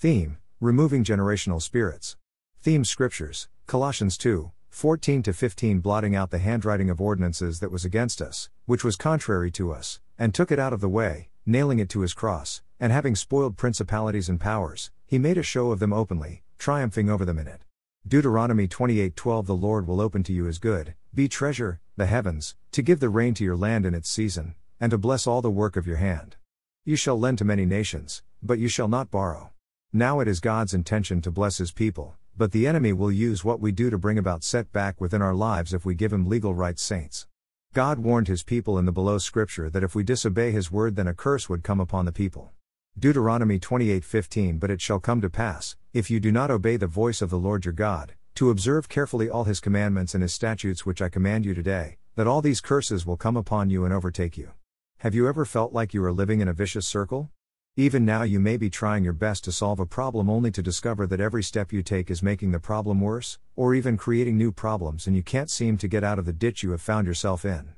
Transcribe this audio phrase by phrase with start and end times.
[0.00, 2.16] Theme Removing generational spirits.
[2.60, 8.22] Theme Scriptures Colossians 2 14 15 blotting out the handwriting of ordinances that was against
[8.22, 11.88] us, which was contrary to us, and took it out of the way, nailing it
[11.88, 15.92] to his cross, and having spoiled principalities and powers, he made a show of them
[15.92, 17.62] openly, triumphing over them in it.
[18.06, 22.82] Deuteronomy 28:12 The Lord will open to you his good, be treasure, the heavens, to
[22.82, 25.76] give the rain to your land in its season, and to bless all the work
[25.76, 26.36] of your hand.
[26.84, 29.50] You shall lend to many nations, but you shall not borrow.
[29.92, 33.58] Now it is God's intention to bless his people, but the enemy will use what
[33.58, 36.82] we do to bring about setback within our lives if we give him legal rights,
[36.82, 37.26] saints.
[37.72, 41.08] God warned his people in the below scripture that if we disobey his word then
[41.08, 42.50] a curse would come upon the people.
[42.98, 47.22] Deuteronomy 28:15 But it shall come to pass, if you do not obey the voice
[47.22, 51.00] of the Lord your God, to observe carefully all his commandments and his statutes which
[51.00, 54.50] I command you today, that all these curses will come upon you and overtake you.
[54.98, 57.30] Have you ever felt like you are living in a vicious circle?
[57.78, 61.06] Even now, you may be trying your best to solve a problem only to discover
[61.06, 65.06] that every step you take is making the problem worse, or even creating new problems,
[65.06, 67.74] and you can't seem to get out of the ditch you have found yourself in.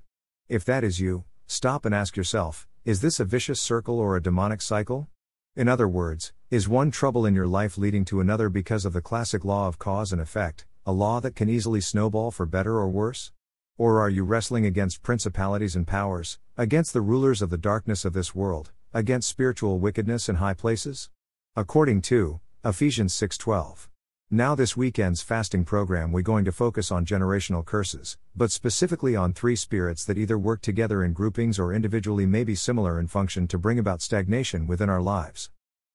[0.48, 4.22] If that is you, stop and ask yourself is this a vicious circle or a
[4.22, 5.06] demonic cycle?
[5.54, 9.02] In other words, is one trouble in your life leading to another because of the
[9.02, 12.88] classic law of cause and effect, a law that can easily snowball for better or
[12.88, 13.32] worse?
[13.76, 18.14] Or are you wrestling against principalities and powers, against the rulers of the darkness of
[18.14, 21.10] this world, against spiritual wickedness in high places?
[21.54, 23.88] According to Ephesians 6:12.
[24.30, 29.32] Now this weekend's fasting program we're going to focus on generational curses, but specifically on
[29.32, 33.46] three spirits that either work together in groupings or individually may be similar in function
[33.48, 35.50] to bring about stagnation within our lives.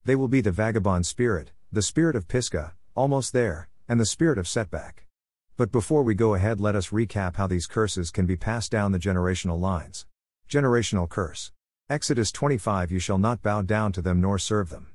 [0.05, 4.37] They will be the vagabond spirit, the spirit of Pisgah, almost there, and the spirit
[4.37, 5.05] of setback.
[5.57, 8.91] But before we go ahead, let us recap how these curses can be passed down
[8.91, 10.05] the generational lines.
[10.49, 11.51] Generational curse.
[11.87, 14.87] Exodus 25 You shall not bow down to them nor serve them.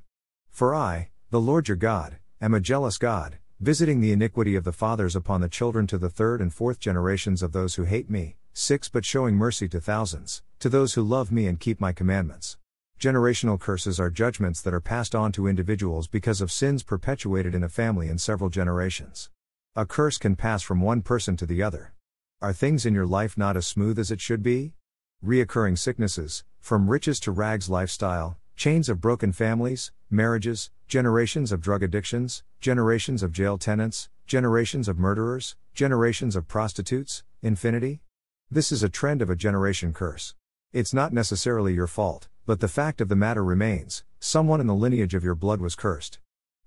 [0.49, 4.73] For I, the Lord your God, am a jealous God, visiting the iniquity of the
[4.73, 8.35] fathers upon the children to the third and fourth generations of those who hate me,
[8.51, 12.57] 6 but showing mercy to thousands, to those who love me and keep my commandments.
[12.99, 17.63] Generational curses are judgments that are passed on to individuals because of sins perpetuated in
[17.63, 19.29] a family in several generations.
[19.77, 21.93] A curse can pass from one person to the other.
[22.41, 24.73] Are things in your life not as smooth as it should be?
[25.23, 31.83] Reoccurring sicknesses, from riches to rags lifestyle, chains of broken families, marriages, generations of drug
[31.83, 38.01] addictions, generations of jail tenants, generations of murderers, generations of prostitutes, infinity?
[38.49, 40.33] This is a trend of a generation curse.
[40.73, 44.73] It's not necessarily your fault, but the fact of the matter remains someone in the
[44.73, 46.17] lineage of your blood was cursed.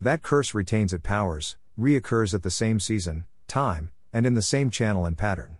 [0.00, 4.70] That curse retains its powers, reoccurs at the same season, time, and in the same
[4.70, 5.56] channel and pattern.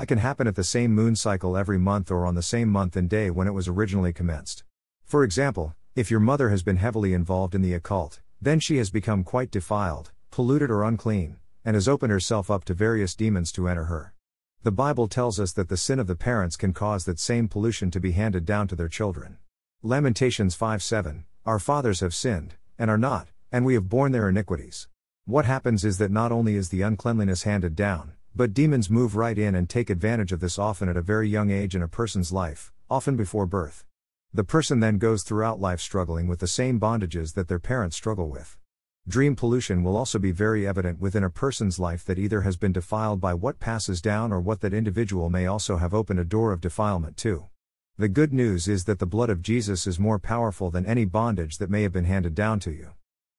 [0.00, 2.96] I can happen at the same moon cycle every month or on the same month
[2.96, 4.64] and day when it was originally commenced.
[5.04, 8.88] For example, if your mother has been heavily involved in the occult, then she has
[8.88, 13.68] become quite defiled, polluted, or unclean, and has opened herself up to various demons to
[13.68, 14.14] enter her.
[14.62, 17.90] The Bible tells us that the sin of the parents can cause that same pollution
[17.90, 19.36] to be handed down to their children.
[19.82, 24.30] Lamentations 5 7 Our fathers have sinned, and are not, and we have borne their
[24.30, 24.88] iniquities.
[25.26, 29.38] What happens is that not only is the uncleanliness handed down, but demons move right
[29.38, 32.32] in and take advantage of this often at a very young age in a person's
[32.32, 33.84] life, often before birth.
[34.32, 38.28] The person then goes throughout life struggling with the same bondages that their parents struggle
[38.28, 38.56] with.
[39.08, 42.72] Dream pollution will also be very evident within a person's life that either has been
[42.72, 46.52] defiled by what passes down or what that individual may also have opened a door
[46.52, 47.46] of defilement to.
[47.98, 51.58] The good news is that the blood of Jesus is more powerful than any bondage
[51.58, 52.90] that may have been handed down to you.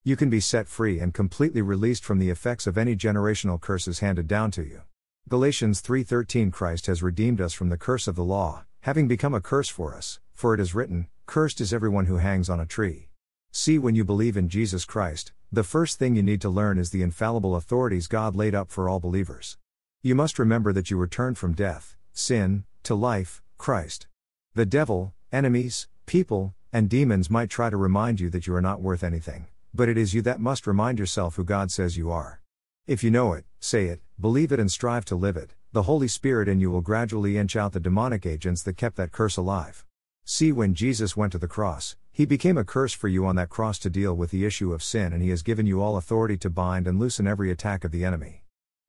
[0.04, 4.00] You can be set free and completely released from the effects of any generational curses
[4.00, 4.82] handed down to you.
[5.30, 9.40] Galatians 3:13 Christ has redeemed us from the curse of the law, having become a
[9.40, 13.10] curse for us, for it is written, cursed is everyone who hangs on a tree.
[13.52, 16.90] See when you believe in Jesus Christ, the first thing you need to learn is
[16.90, 19.60] the infallible authorities God laid up for all believers.
[20.02, 24.08] You must remember that you were turned from death, sin, to life, Christ.
[24.56, 28.82] The devil, enemies, people, and demons might try to remind you that you are not
[28.82, 32.42] worth anything but it is you that must remind yourself who God says you are.
[32.88, 36.08] If you know it, say it, believe it, and strive to live it, the Holy
[36.08, 39.86] Spirit in you will gradually inch out the demonic agents that kept that curse alive.
[40.26, 43.50] See, when Jesus went to the cross, he became a curse for you on that
[43.50, 46.38] cross to deal with the issue of sin, and he has given you all authority
[46.38, 48.44] to bind and loosen every attack of the enemy.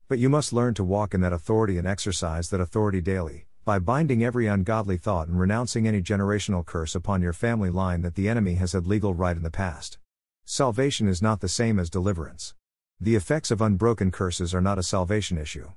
[0.09, 3.79] But you must learn to walk in that authority and exercise that authority daily, by
[3.79, 8.27] binding every ungodly thought and renouncing any generational curse upon your family line that the
[8.27, 9.97] enemy has had legal right in the past.
[10.45, 12.53] Salvation is not the same as deliverance.
[12.99, 15.69] The effects of unbroken curses are not a salvation issue.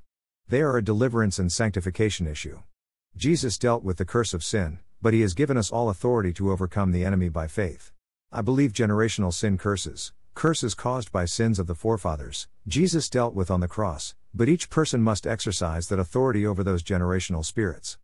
[0.48, 2.58] They are a deliverance and sanctification issue.
[3.16, 6.50] Jesus dealt with the curse of sin, but he has given us all authority to
[6.50, 7.92] overcome the enemy by faith.
[8.32, 13.52] I believe generational sin curses, curses caused by sins of the forefathers, Jesus dealt with
[13.52, 17.98] on the cross, but each person must exercise that authority over those generational spirits.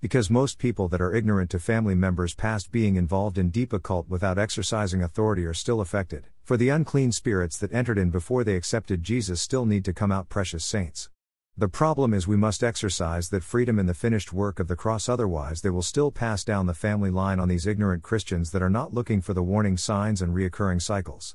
[0.00, 4.08] Because most people that are ignorant to family members past being involved in deep occult
[4.08, 8.54] without exercising authority are still affected, for the unclean spirits that entered in before they
[8.54, 11.10] accepted Jesus still need to come out precious saints.
[11.56, 15.08] The problem is we must exercise that freedom in the finished work of the cross,
[15.08, 18.70] otherwise, they will still pass down the family line on these ignorant Christians that are
[18.70, 21.34] not looking for the warning signs and reoccurring cycles.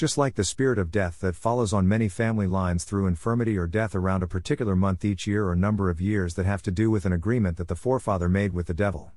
[0.00, 3.66] Just like the spirit of death that follows on many family lines through infirmity or
[3.66, 6.90] death around a particular month each year or number of years that have to do
[6.90, 9.12] with an agreement that the forefather made with the devil.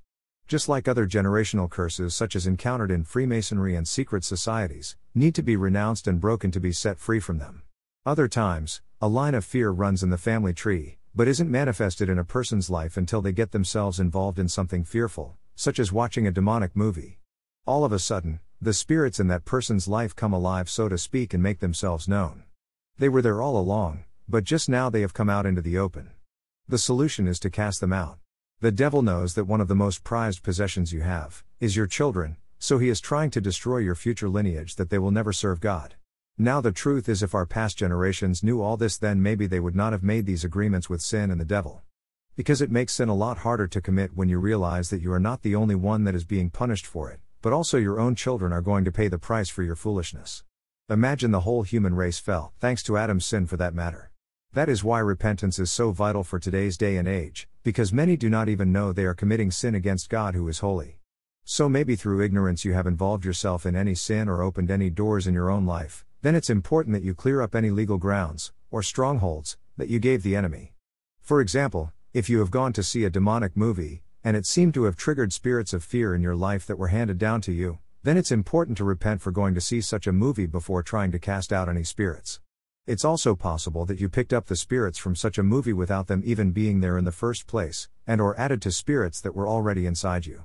[0.45, 5.41] Just like other generational curses, such as encountered in Freemasonry and secret societies, need to
[5.41, 7.63] be renounced and broken to be set free from them.
[8.05, 12.19] Other times, a line of fear runs in the family tree, but isn't manifested in
[12.19, 16.31] a person's life until they get themselves involved in something fearful, such as watching a
[16.31, 17.19] demonic movie.
[17.65, 21.33] All of a sudden, the spirits in that person's life come alive, so to speak,
[21.33, 22.43] and make themselves known.
[22.97, 26.11] They were there all along, but just now they have come out into the open.
[26.67, 28.19] The solution is to cast them out.
[28.61, 32.37] The devil knows that one of the most prized possessions you have is your children,
[32.57, 35.95] so he is trying to destroy your future lineage that they will never serve God.
[36.37, 39.75] Now, the truth is, if our past generations knew all this, then maybe they would
[39.75, 41.81] not have made these agreements with sin and the devil.
[42.35, 45.19] Because it makes sin a lot harder to commit when you realize that you are
[45.19, 48.53] not the only one that is being punished for it, but also your own children
[48.53, 50.45] are going to pay the price for your foolishness.
[50.89, 54.11] Imagine the whole human race fell, thanks to Adam's sin for that matter.
[54.53, 58.29] That is why repentance is so vital for today's day and age, because many do
[58.29, 60.99] not even know they are committing sin against God who is holy.
[61.43, 65.27] So maybe through ignorance you have involved yourself in any sin or opened any doors
[65.27, 68.81] in your own life, then it's important that you clear up any legal grounds, or
[68.81, 70.75] strongholds, that you gave the enemy.
[71.19, 74.83] For example, if you have gone to see a demonic movie, and it seemed to
[74.83, 78.17] have triggered spirits of fear in your life that were handed down to you, then
[78.17, 81.51] it's important to repent for going to see such a movie before trying to cast
[81.51, 82.39] out any spirits.
[82.85, 86.21] It's also possible that you picked up the spirits from such a movie without them
[86.25, 89.85] even being there in the first place, and or added to spirits that were already
[89.85, 90.43] inside you.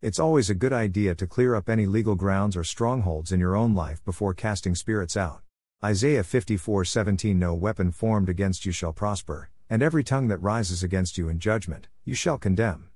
[0.00, 3.56] It's always a good idea to clear up any legal grounds or strongholds in your
[3.56, 5.42] own life before casting spirits out.
[5.82, 11.18] Isaiah 54:17 No weapon formed against you shall prosper, and every tongue that rises against
[11.18, 12.89] you in judgment, you shall condemn.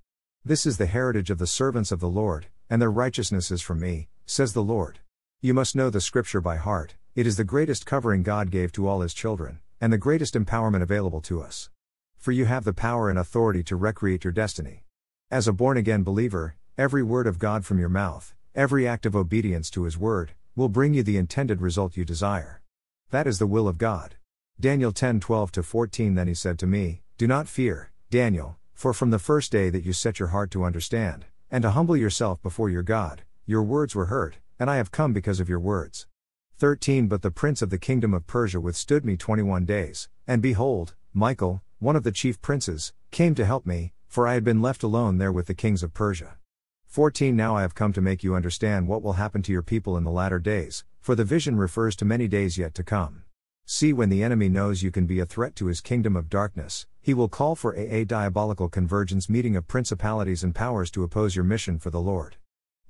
[0.44, 3.80] This is the heritage of the servants of the Lord, and their righteousness is from
[3.80, 4.98] me, says the Lord.
[5.40, 8.86] You must know the scripture by heart, it is the greatest covering God gave to
[8.86, 11.70] all his children, and the greatest empowerment available to us.
[12.16, 14.84] For you have the power and authority to recreate your destiny.
[15.30, 19.14] As a born again believer, Every word of God from your mouth, every act of
[19.14, 22.62] obedience to His word, will bring you the intended result you desire.
[23.10, 24.16] That is the will of God.
[24.58, 29.10] Daniel 10 12 14 Then he said to me, Do not fear, Daniel, for from
[29.10, 32.68] the first day that you set your heart to understand, and to humble yourself before
[32.68, 36.06] your God, your words were heard, and I have come because of your words.
[36.58, 40.94] 13 But the prince of the kingdom of Persia withstood me 21 days, and behold,
[41.12, 44.82] Michael, one of the chief princes, came to help me, for I had been left
[44.82, 46.36] alone there with the kings of Persia.
[46.86, 49.96] 14 Now I have come to make you understand what will happen to your people
[49.96, 53.24] in the latter days, for the vision refers to many days yet to come.
[53.66, 56.86] See, when the enemy knows you can be a threat to his kingdom of darkness,
[57.04, 61.44] he will call for a, diabolical convergence meeting of principalities and powers to oppose your
[61.44, 62.36] mission for the Lord.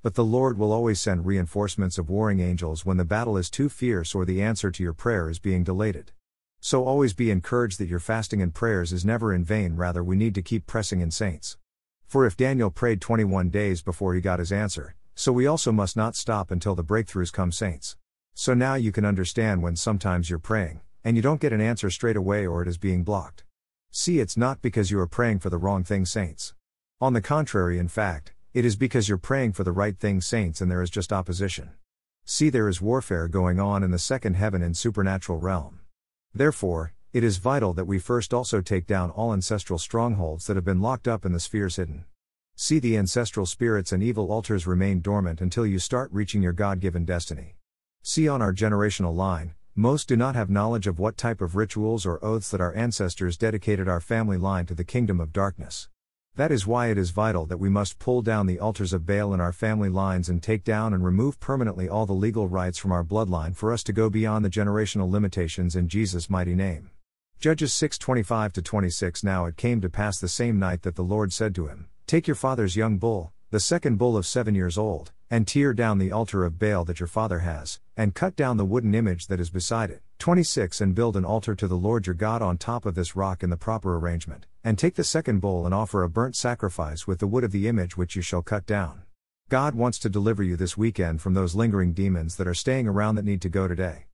[0.01, 3.67] But the Lord will always send reinforcements of warring angels when the battle is too
[3.67, 6.13] fierce or the answer to your prayer is being delayed.
[6.61, 10.15] So always be encouraged that your fasting and prayers is never in vain, rather, we
[10.15, 11.57] need to keep pressing in saints.
[12.05, 15.97] For if Daniel prayed 21 days before he got his answer, so we also must
[15.97, 17.97] not stop until the breakthroughs come, saints.
[18.33, 21.89] So now you can understand when sometimes you're praying, and you don't get an answer
[21.89, 23.44] straight away or it is being blocked.
[23.97, 26.53] See, it's not because you are praying for the wrong thing, saints.
[26.99, 30.59] On the contrary, in fact, it is because you're praying for the right thing, saints,
[30.59, 31.69] and there is just opposition.
[32.25, 35.79] See, there is warfare going on in the second heaven and supernatural realm.
[36.33, 40.65] Therefore, it is vital that we first also take down all ancestral strongholds that have
[40.65, 42.03] been locked up in the spheres hidden.
[42.57, 46.81] See the ancestral spirits and evil altars remain dormant until you start reaching your God
[46.81, 47.55] given destiny.
[48.03, 52.05] See on our generational line, most do not have knowledge of what type of rituals
[52.05, 55.89] or oaths that our ancestors dedicated our family line to the kingdom of darkness.
[56.35, 59.33] That is why it is vital that we must pull down the altars of Baal
[59.33, 62.93] in our family lines and take down and remove permanently all the legal rights from
[62.93, 66.91] our bloodline for us to go beyond the generational limitations in Jesus' mighty name.
[67.37, 71.33] Judges 6:25 to 26 Now it came to pass the same night that the Lord
[71.33, 75.11] said to him, Take your father's young bull, the second bull of 7 years old,
[75.29, 78.65] and tear down the altar of Baal that your father has, and cut down the
[78.65, 80.01] wooden image that is beside it.
[80.19, 83.43] 26 And build an altar to the Lord your God on top of this rock
[83.43, 87.19] in the proper arrangement, and take the second bowl and offer a burnt sacrifice with
[87.19, 89.03] the wood of the image which you shall cut down.
[89.49, 93.15] God wants to deliver you this weekend from those lingering demons that are staying around
[93.15, 94.05] that need to go today.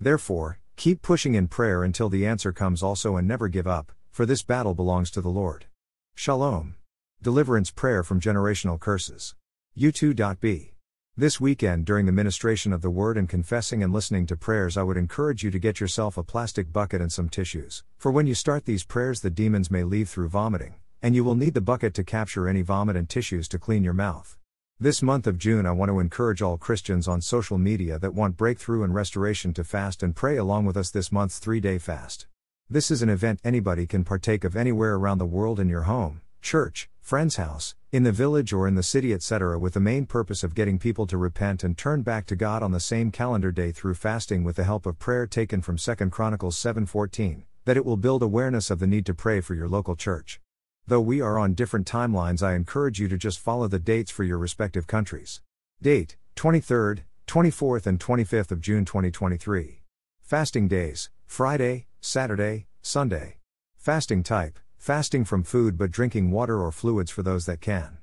[0.00, 4.26] Therefore, keep pushing in prayer until the answer comes also and never give up, for
[4.26, 5.66] this battle belongs to the Lord.
[6.14, 6.74] Shalom.
[7.22, 9.34] Deliverance prayer from generational curses.
[9.78, 10.70] YouTube.
[11.16, 14.82] This weekend, during the ministration of the word and confessing and listening to prayers, I
[14.82, 17.84] would encourage you to get yourself a plastic bucket and some tissues.
[17.96, 21.36] For when you start these prayers, the demons may leave through vomiting, and you will
[21.36, 24.36] need the bucket to capture any vomit and tissues to clean your mouth.
[24.80, 28.36] This month of June, I want to encourage all Christians on social media that want
[28.36, 32.26] breakthrough and restoration to fast and pray along with us this month's three day fast.
[32.68, 36.22] This is an event anybody can partake of anywhere around the world in your home,
[36.40, 40.44] church, friend's house, in the village or in the city, etc., with the main purpose
[40.44, 43.72] of getting people to repent and turn back to God on the same calendar day
[43.72, 47.96] through fasting with the help of prayer taken from 2 Chronicles 7:14, that it will
[47.96, 50.40] build awareness of the need to pray for your local church.
[50.86, 54.24] Though we are on different timelines, I encourage you to just follow the dates for
[54.24, 55.40] your respective countries.
[55.82, 59.82] Date 23rd, 24th, and 25th of June 2023.
[60.22, 63.38] Fasting days Friday, Saturday, Sunday.
[63.76, 67.98] Fasting type fasting from food but drinking water or fluids for those that can.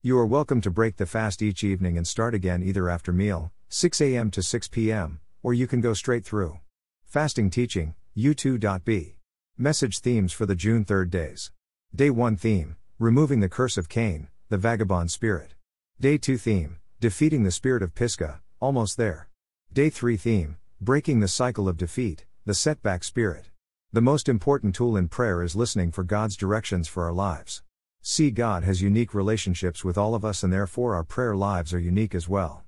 [0.00, 3.52] You are welcome to break the fast each evening and start again either after meal,
[3.68, 4.30] 6 a.m.
[4.30, 6.58] to 6 p.m., or you can go straight through.
[7.04, 9.12] Fasting teaching, YouTube.
[9.58, 11.52] Message themes for the June 3rd days.
[11.94, 15.52] Day 1 theme, removing the curse of Cain, the vagabond spirit.
[16.00, 19.28] Day 2 theme, defeating the spirit of Pisgah, almost there.
[19.70, 23.51] Day 3 theme, breaking the cycle of defeat, the setback spirit.
[23.94, 27.62] The most important tool in prayer is listening for God's directions for our lives.
[28.00, 31.78] See, God has unique relationships with all of us, and therefore our prayer lives are
[31.78, 32.62] unique as well.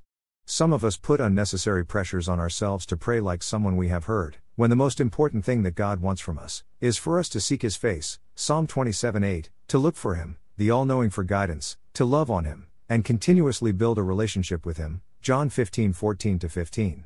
[0.45, 4.37] Some of us put unnecessary pressures on ourselves to pray like someone we have heard,
[4.57, 7.63] when the most important thing that God wants from us is for us to seek
[7.63, 12.05] His face, Psalm 27 8, to look for Him, the all knowing for guidance, to
[12.05, 17.05] love on Him, and continuously build a relationship with Him, John 15 14 15.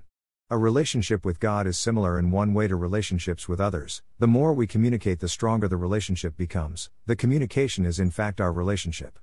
[0.51, 4.01] A relationship with God is similar in one way to relationships with others.
[4.19, 6.89] The more we communicate, the stronger the relationship becomes.
[7.05, 9.19] The communication is, in fact, our relationship.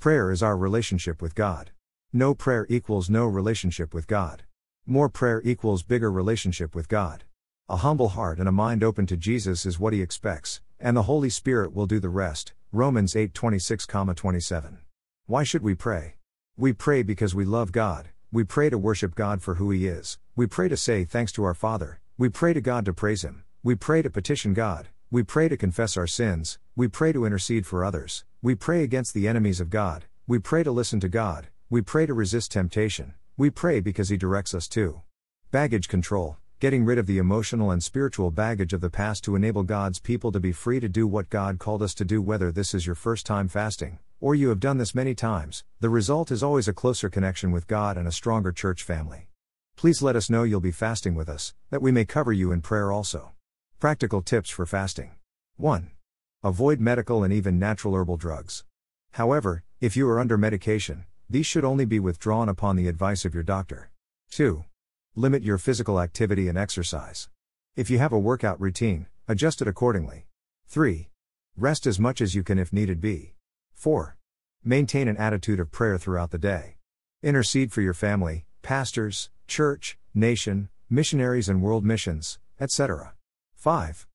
[0.00, 1.70] Prayer is our relationship with God.
[2.12, 4.42] No prayer equals no relationship with God.
[4.84, 7.22] More prayer equals bigger relationship with God.
[7.68, 11.02] A humble heart and a mind open to Jesus is what he expects, and the
[11.02, 12.52] Holy Spirit will do the rest.
[12.72, 14.78] Romans 8:26, 27.
[15.26, 16.16] Why should we pray?
[16.56, 18.08] We pray because we love God.
[18.34, 20.18] We pray to worship God for who he is.
[20.34, 23.44] We pray to say thanks to our Father, we pray to God to praise Him,
[23.62, 27.64] we pray to petition God, we pray to confess our sins, we pray to intercede
[27.64, 31.46] for others, we pray against the enemies of God, we pray to listen to God,
[31.70, 35.02] we pray to resist temptation, we pray because He directs us to.
[35.52, 39.62] Baggage control, getting rid of the emotional and spiritual baggage of the past to enable
[39.62, 42.74] God's people to be free to do what God called us to do, whether this
[42.74, 46.42] is your first time fasting, or you have done this many times, the result is
[46.42, 49.28] always a closer connection with God and a stronger church family.
[49.76, 52.62] Please let us know you'll be fasting with us, that we may cover you in
[52.62, 53.32] prayer also.
[53.80, 55.12] Practical tips for fasting
[55.56, 55.90] 1.
[56.42, 58.64] Avoid medical and even natural herbal drugs.
[59.12, 63.34] However, if you are under medication, these should only be withdrawn upon the advice of
[63.34, 63.90] your doctor.
[64.30, 64.64] 2.
[65.16, 67.28] Limit your physical activity and exercise.
[67.76, 70.26] If you have a workout routine, adjust it accordingly.
[70.66, 71.08] 3.
[71.56, 73.34] Rest as much as you can if needed be.
[73.74, 74.16] 4.
[74.64, 76.76] Maintain an attitude of prayer throughout the day.
[77.22, 83.14] Intercede for your family, pastors, church, nation, missionaries and world missions, etc.
[83.56, 84.06] 5.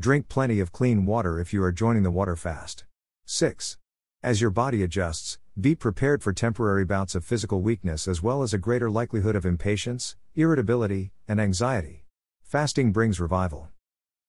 [0.00, 2.84] Drink plenty of clean water if you are joining the water fast.
[3.26, 3.76] 6.
[4.22, 8.54] As your body adjusts, be prepared for temporary bouts of physical weakness as well as
[8.54, 12.04] a greater likelihood of impatience, irritability, and anxiety.
[12.42, 13.68] Fasting brings revival.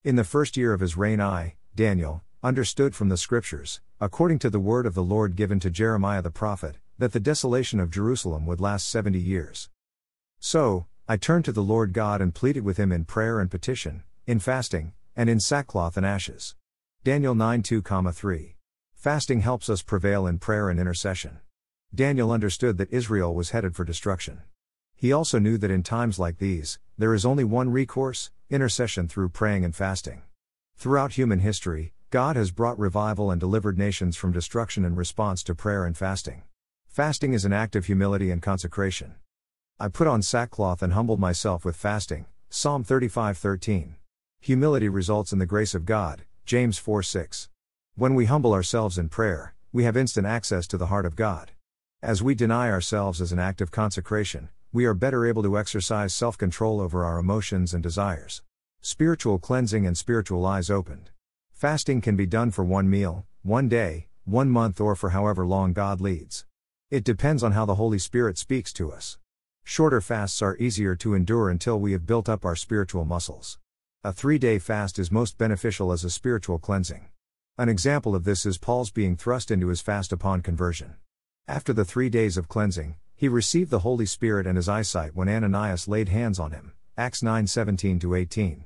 [0.03, 4.49] In the first year of his reign, I, Daniel, understood from the Scriptures, according to
[4.49, 8.45] the word of the Lord given to Jeremiah the prophet, that the desolation of Jerusalem
[8.45, 9.69] would last seventy years.
[10.39, 14.03] So, I turned to the Lord God and pleaded with him in prayer and petition,
[14.25, 16.55] in fasting, and in sackcloth and ashes.
[17.03, 18.55] Daniel 9 2, 3.
[18.93, 21.39] Fasting helps us prevail in prayer and intercession.
[21.93, 24.43] Daniel understood that Israel was headed for destruction.
[24.95, 29.29] He also knew that in times like these, there is only one recourse intercession through
[29.29, 30.21] praying and fasting.
[30.77, 35.53] Throughout human history, God has brought revival and delivered nations from destruction in response to
[35.53, 36.41] prayer and fasting.
[36.87, 39.13] Fasting is an act of humility and consecration.
[39.79, 42.25] I put on sackcloth and humbled myself with fasting.
[42.49, 43.97] Psalm 35:13.
[44.39, 46.23] Humility results in the grace of God.
[46.47, 47.47] James 4:6.
[47.93, 51.51] When we humble ourselves in prayer, we have instant access to the heart of God.
[52.01, 56.11] As we deny ourselves as an act of consecration, we are better able to exercise
[56.15, 58.41] self-control over our emotions and desires.
[58.81, 61.11] Spiritual cleansing and spiritual eyes opened.
[61.59, 65.73] Fasting can be done for one meal, one day, one month or for however long
[65.73, 66.45] God leads.
[66.89, 69.17] It depends on how the Holy Spirit speaks to us.
[69.65, 73.59] Shorter fasts are easier to endure until we have built up our spiritual muscles.
[74.05, 77.09] A three day fast is most beneficial as a spiritual cleansing.
[77.57, 80.95] An example of this is Paul's being thrust into his fast upon conversion.
[81.45, 85.27] After the three days of cleansing, he received the Holy Spirit and his eyesight when
[85.27, 86.71] Ananias laid hands on him.
[86.95, 88.63] Acts 9 17 18.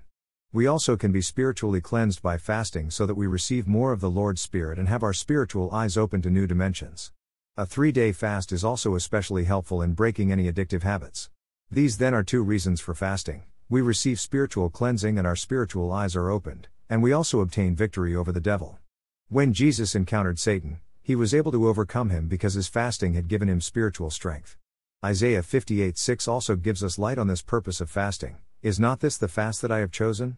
[0.53, 4.09] We also can be spiritually cleansed by fasting so that we receive more of the
[4.09, 7.11] Lord's Spirit and have our spiritual eyes open to new dimensions.
[7.57, 11.31] A three day fast is also especially helpful in breaking any addictive habits.
[11.71, 16.15] These then are two reasons for fasting we receive spiritual cleansing and our spiritual eyes
[16.15, 18.77] are opened, and we also obtain victory over the devil.
[19.29, 23.49] When Jesus encountered Satan, he was able to overcome him because his fasting had given
[23.49, 24.57] him spiritual strength.
[25.03, 28.37] Isaiah 58 6 also gives us light on this purpose of fasting.
[28.61, 30.37] Is not this the fast that I have chosen?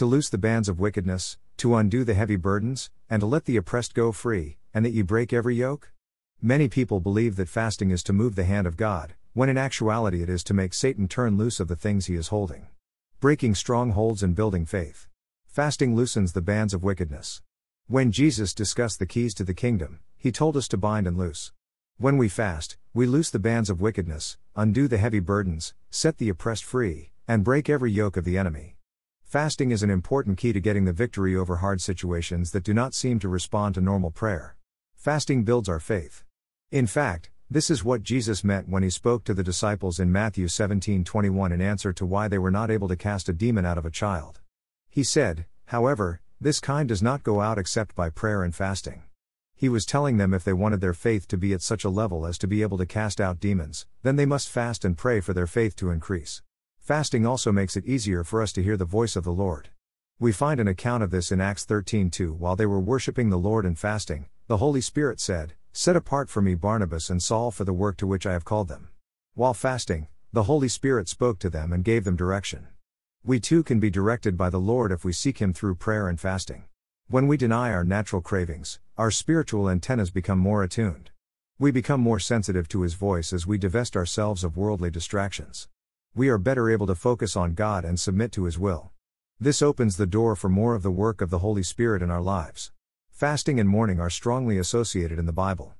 [0.00, 3.58] To loose the bands of wickedness, to undo the heavy burdens, and to let the
[3.58, 5.92] oppressed go free, and that ye break every yoke?
[6.40, 10.22] Many people believe that fasting is to move the hand of God, when in actuality
[10.22, 12.68] it is to make Satan turn loose of the things he is holding.
[13.20, 15.06] Breaking strongholds and building faith.
[15.44, 17.42] Fasting loosens the bands of wickedness.
[17.86, 21.52] When Jesus discussed the keys to the kingdom, he told us to bind and loose.
[21.98, 26.30] When we fast, we loose the bands of wickedness, undo the heavy burdens, set the
[26.30, 28.78] oppressed free, and break every yoke of the enemy.
[29.30, 32.94] Fasting is an important key to getting the victory over hard situations that do not
[32.94, 34.56] seem to respond to normal prayer.
[34.96, 36.24] Fasting builds our faith.
[36.72, 40.48] In fact, this is what Jesus meant when he spoke to the disciples in Matthew
[40.48, 43.86] 17:21 in answer to why they were not able to cast a demon out of
[43.86, 44.40] a child.
[44.88, 49.04] He said, "However, this kind does not go out except by prayer and fasting."
[49.54, 52.26] He was telling them if they wanted their faith to be at such a level
[52.26, 55.32] as to be able to cast out demons, then they must fast and pray for
[55.32, 56.42] their faith to increase.
[56.80, 59.68] Fasting also makes it easier for us to hear the voice of the Lord.
[60.18, 63.64] We find an account of this in Acts 13:2 while they were worshiping the Lord
[63.64, 67.72] and fasting, the Holy Spirit said, "Set apart for me Barnabas and Saul for the
[67.72, 68.88] work to which I have called them."
[69.34, 72.66] While fasting, the Holy Spirit spoke to them and gave them direction.
[73.22, 76.18] We too can be directed by the Lord if we seek him through prayer and
[76.18, 76.64] fasting.
[77.08, 81.10] When we deny our natural cravings, our spiritual antennas become more attuned.
[81.58, 85.68] We become more sensitive to his voice as we divest ourselves of worldly distractions
[86.14, 88.90] we are better able to focus on God and submit to His will.
[89.38, 92.20] This opens the door for more of the work of the Holy Spirit in our
[92.20, 92.72] lives.
[93.12, 95.74] Fasting and mourning are strongly associated in the Bible.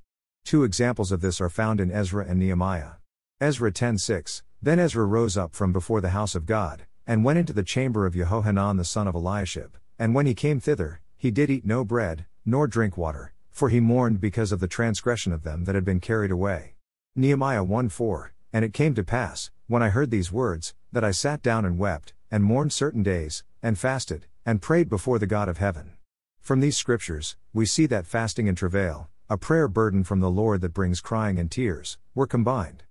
[0.45, 2.93] Two examples of this are found in Ezra and Nehemiah.
[3.41, 7.53] Ezra 10:6 Then Ezra rose up from before the house of God, and went into
[7.53, 11.51] the chamber of Jehohanan the son of Eliashib, and when he came thither, he did
[11.51, 15.65] eat no bread, nor drink water, for he mourned because of the transgression of them
[15.65, 16.77] that had been carried away.
[17.17, 21.43] Nehemiah 1:4 And it came to pass, when I heard these words, that I sat
[21.43, 25.59] down and wept, and mourned certain days, and fasted, and prayed before the God of
[25.59, 25.93] heaven.
[26.41, 30.61] From these scriptures, we see that fasting and travail, a prayer burden from the Lord
[30.63, 32.83] that brings crying and tears, were combined.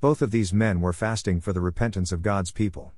[0.00, 2.92] Both of these men were fasting for the repentance of God's people.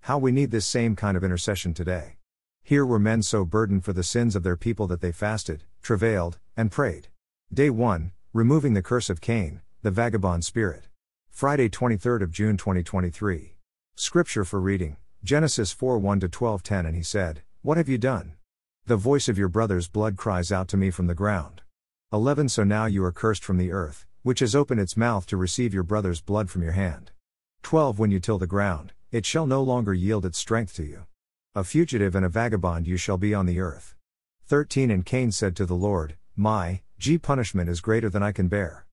[0.00, 2.16] How we need this same kind of intercession today.
[2.64, 6.40] Here were men so burdened for the sins of their people that they fasted, travailed,
[6.56, 7.06] and prayed.
[7.54, 10.88] Day 1 Removing the curse of Cain, the vagabond spirit.
[11.30, 13.56] Friday, 23rd of June 2023.
[13.94, 17.96] Scripture for reading: Genesis 4 1 to 12 10 And he said, What have you
[17.96, 18.34] done?
[18.84, 21.62] The voice of your brother's blood cries out to me from the ground.
[22.12, 25.38] 11 So now you are cursed from the earth, which has opened its mouth to
[25.38, 27.10] receive your brother's blood from your hand.
[27.62, 31.06] 12 When you till the ground, it shall no longer yield its strength to you.
[31.54, 33.94] A fugitive and a vagabond you shall be on the earth.
[34.46, 38.48] 13 And Cain said to the Lord, My, G punishment is greater than I can
[38.48, 38.84] bear.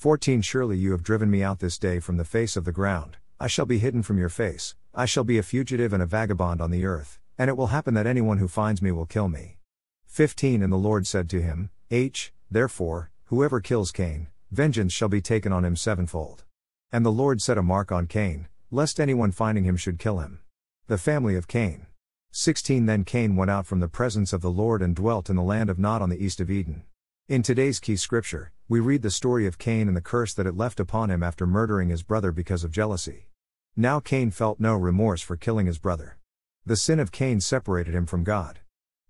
[0.00, 3.18] 14 Surely you have driven me out this day from the face of the ground,
[3.38, 6.62] I shall be hidden from your face, I shall be a fugitive and a vagabond
[6.62, 9.58] on the earth, and it will happen that anyone who finds me will kill me.
[10.06, 15.20] 15 And the Lord said to him, H, therefore, whoever kills Cain, vengeance shall be
[15.20, 16.44] taken on him sevenfold.
[16.90, 20.40] And the Lord set a mark on Cain, lest anyone finding him should kill him.
[20.86, 21.84] The family of Cain.
[22.32, 25.42] 16 Then Cain went out from the presence of the Lord and dwelt in the
[25.42, 26.84] land of Nod on the east of Eden.
[27.28, 30.56] In today's key scripture, we read the story of Cain and the curse that it
[30.56, 33.26] left upon him after murdering his brother because of jealousy.
[33.74, 36.18] Now Cain felt no remorse for killing his brother.
[36.64, 38.60] The sin of Cain separated him from God.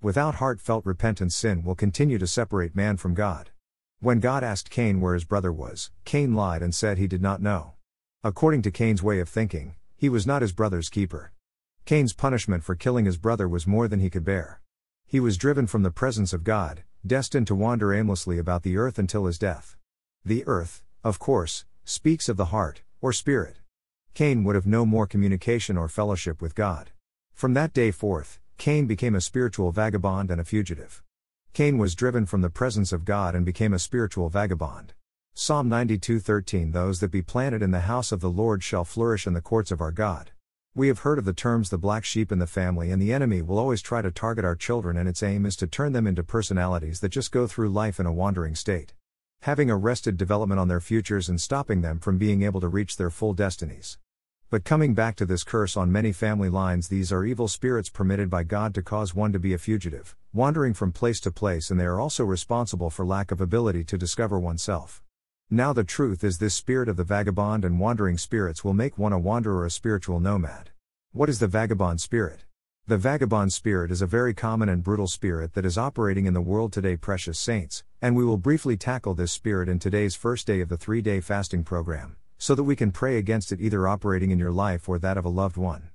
[0.00, 3.50] Without heartfelt repentance, sin will continue to separate man from God.
[3.98, 7.42] When God asked Cain where his brother was, Cain lied and said he did not
[7.42, 7.74] know.
[8.24, 11.32] According to Cain's way of thinking, he was not his brother's keeper.
[11.84, 14.59] Cain's punishment for killing his brother was more than he could bear.
[15.10, 18.96] He was driven from the presence of God, destined to wander aimlessly about the earth
[18.96, 19.76] until his death.
[20.24, 23.56] The earth, of course, speaks of the heart, or spirit.
[24.14, 26.92] Cain would have no more communication or fellowship with God.
[27.34, 31.02] From that day forth, Cain became a spiritual vagabond and a fugitive.
[31.54, 34.94] Cain was driven from the presence of God and became a spiritual vagabond.
[35.34, 39.32] Psalm 92:13 Those that be planted in the house of the Lord shall flourish in
[39.32, 40.30] the courts of our God.
[40.72, 43.42] We have heard of the terms the black sheep in the family, and the enemy
[43.42, 46.22] will always try to target our children, and its aim is to turn them into
[46.22, 48.94] personalities that just go through life in a wandering state.
[49.42, 53.10] Having arrested development on their futures and stopping them from being able to reach their
[53.10, 53.98] full destinies.
[54.48, 58.30] But coming back to this curse on many family lines, these are evil spirits permitted
[58.30, 61.80] by God to cause one to be a fugitive, wandering from place to place, and
[61.80, 65.02] they are also responsible for lack of ability to discover oneself.
[65.52, 69.12] Now, the truth is, this spirit of the vagabond and wandering spirits will make one
[69.12, 70.70] a wanderer, a spiritual nomad.
[71.10, 72.44] What is the vagabond spirit?
[72.86, 76.40] The vagabond spirit is a very common and brutal spirit that is operating in the
[76.40, 80.60] world today, precious saints, and we will briefly tackle this spirit in today's first day
[80.60, 84.30] of the three day fasting program, so that we can pray against it either operating
[84.30, 85.90] in your life or that of a loved one.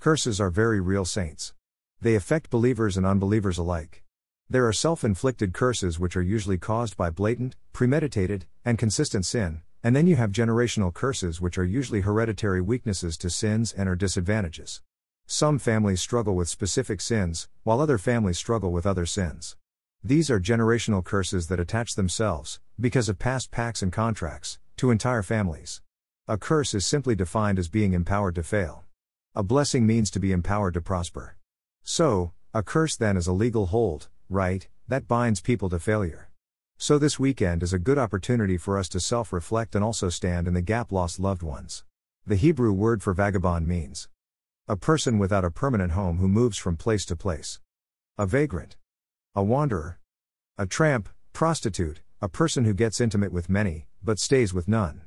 [0.00, 1.52] Curses are very real, saints.
[2.00, 4.03] They affect believers and unbelievers alike.
[4.50, 9.62] There are self inflicted curses which are usually caused by blatant, premeditated, and consistent sin,
[9.82, 13.96] and then you have generational curses which are usually hereditary weaknesses to sins and are
[13.96, 14.82] disadvantages.
[15.26, 19.56] Some families struggle with specific sins, while other families struggle with other sins.
[20.02, 25.22] These are generational curses that attach themselves, because of past pacts and contracts, to entire
[25.22, 25.80] families.
[26.28, 28.84] A curse is simply defined as being empowered to fail.
[29.34, 31.36] A blessing means to be empowered to prosper.
[31.82, 36.28] So, a curse then is a legal hold, right, that binds people to failure.
[36.76, 40.48] So, this weekend is a good opportunity for us to self reflect and also stand
[40.48, 41.84] in the gap lost loved ones.
[42.26, 44.08] The Hebrew word for vagabond means
[44.66, 47.60] a person without a permanent home who moves from place to place,
[48.18, 48.76] a vagrant,
[49.34, 50.00] a wanderer,
[50.58, 55.02] a tramp, prostitute, a person who gets intimate with many, but stays with none.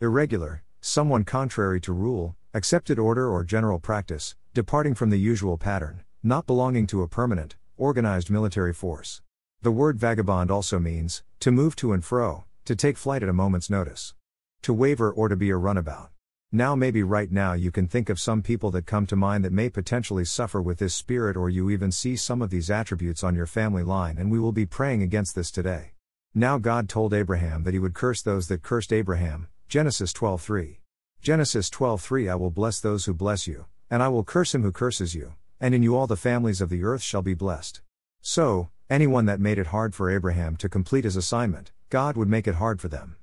[0.00, 6.04] Irregular, someone contrary to rule, accepted order, or general practice, departing from the usual pattern,
[6.22, 9.20] not belonging to a permanent, organized military force.
[9.62, 13.32] The word vagabond also means to move to and fro, to take flight at a
[13.32, 14.14] moment's notice,
[14.62, 16.10] to waver or to be a runabout.
[16.52, 19.52] Now, maybe right now you can think of some people that come to mind that
[19.52, 23.34] may potentially suffer with this spirit, or you even see some of these attributes on
[23.34, 25.92] your family line, and we will be praying against this today.
[26.34, 30.78] Now, God told Abraham that he would curse those that cursed Abraham, Genesis 12:3.
[31.20, 34.72] Genesis 12:3 I will bless those who bless you, and I will curse him who
[34.72, 37.80] curses you and in you all the families of the earth shall be blessed.
[38.20, 42.46] So, anyone that made it hard for Abraham to complete his assignment, God would make
[42.46, 43.16] it hard for them.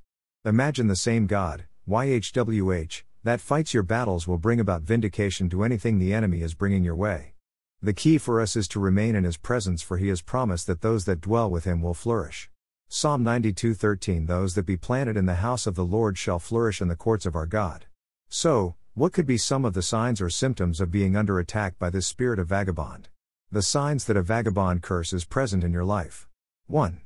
[0.45, 5.99] Imagine the same God, YHWH, that fights your battles will bring about vindication to anything
[5.99, 7.33] the enemy is bringing your way.
[7.81, 10.81] The key for us is to remain in his presence for he has promised that
[10.81, 12.49] those that dwell with him will flourish.
[12.89, 16.89] Psalm 92:13 Those that be planted in the house of the Lord shall flourish in
[16.89, 17.85] the courts of our God.
[18.29, 21.89] So, what could be some of the signs or symptoms of being under attack by
[21.89, 23.07] this spirit of vagabond?
[23.49, 26.27] The signs that a vagabond curse is present in your life.
[26.67, 26.99] 1.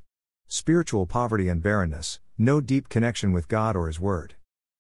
[0.47, 4.33] Spiritual poverty and barrenness, no deep connection with God or His Word.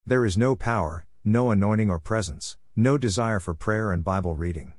[0.03, 4.73] There is no power, no anointing or presence, no desire for prayer and Bible reading.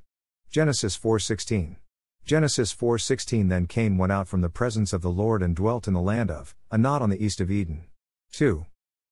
[0.49, 1.77] Genesis 4:16.
[2.25, 5.93] Genesis 4:16 Then Cain went out from the presence of the Lord and dwelt in
[5.93, 7.85] the land of Nod on the east of Eden.
[8.33, 8.65] 2.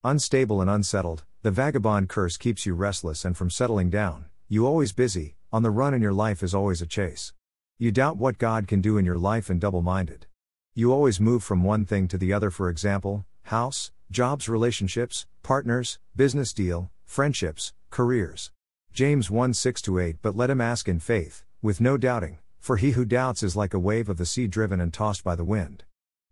[0.04, 4.94] Unstable and unsettled, the vagabond curse keeps you restless and from settling down, you always
[4.94, 7.34] busy, on the run and your life is always a chase.
[7.78, 10.26] You doubt what God can do in your life and double minded.
[10.74, 16.00] You always move from one thing to the other, for example, house, jobs, relationships, partners,
[16.16, 18.50] business deal, friendships, careers.
[18.92, 22.94] James 1 6 8 But let him ask in faith, with no doubting, for he
[22.94, 25.84] who doubts is like a wave of the sea driven and tossed by the wind.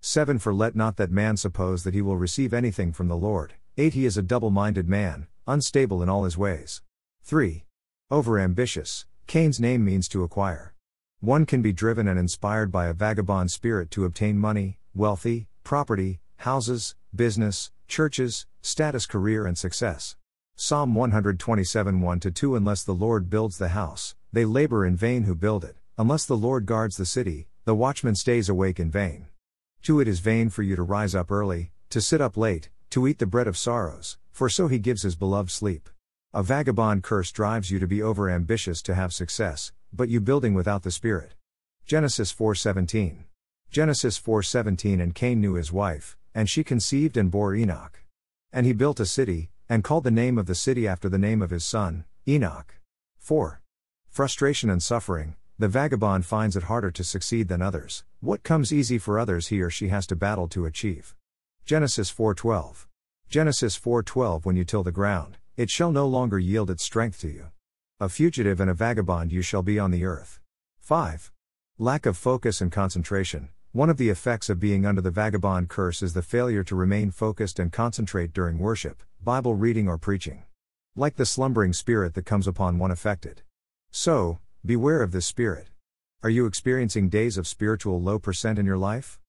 [0.01, 3.53] 7 For let not that man suppose that he will receive anything from the Lord.
[3.75, 6.83] 8 He is a double minded man, unstable in all his ways.
[7.23, 7.65] 3.
[8.11, 10.75] Over ambitious, Cain's name means to acquire.
[11.21, 16.19] One can be driven and inspired by a vagabond spirit to obtain money, wealthy, property,
[16.37, 20.17] houses, business, churches, status, career, and success.
[20.55, 25.33] Psalm 127 1 2 Unless the Lord builds the house, they labor in vain who
[25.33, 25.77] build it.
[25.97, 29.29] Unless the Lord guards the city, the watchman stays awake in vain.
[29.81, 33.07] 2 It is vain for you to rise up early, to sit up late, to
[33.07, 35.89] eat the bread of sorrows, for so he gives his beloved sleep.
[36.31, 40.53] A vagabond curse drives you to be over ambitious to have success, but you building
[40.53, 41.33] without the Spirit.
[41.87, 43.23] Genesis 4:17.
[43.71, 48.03] Genesis 4:17 And Cain knew his wife, and she conceived and bore Enoch.
[48.51, 51.41] And he built a city, and called the name of the city after the name
[51.41, 52.75] of his son, Enoch.
[53.17, 53.59] 4.
[54.07, 55.35] Frustration and suffering.
[55.57, 58.03] The vagabond finds it harder to succeed than others.
[58.19, 61.15] What comes easy for others he or she has to battle to achieve.
[61.65, 62.89] Genesis 4:12.
[63.29, 67.29] Genesis 4:12 When you till the ground, it shall no longer yield its strength to
[67.29, 67.51] you.
[68.01, 70.41] A fugitive and a vagabond you shall be on the earth.
[70.81, 71.31] 5.
[71.77, 73.47] Lack of focus and concentration.
[73.71, 77.11] One of the effects of being under the vagabond curse is the failure to remain
[77.11, 80.43] focused and concentrate during worship, Bible reading, or preaching.
[80.97, 83.41] Like the slumbering spirit that comes upon one affected.
[83.89, 85.69] So, beware of this spirit.
[86.23, 89.21] Are you experiencing days of spiritual low percent in your life?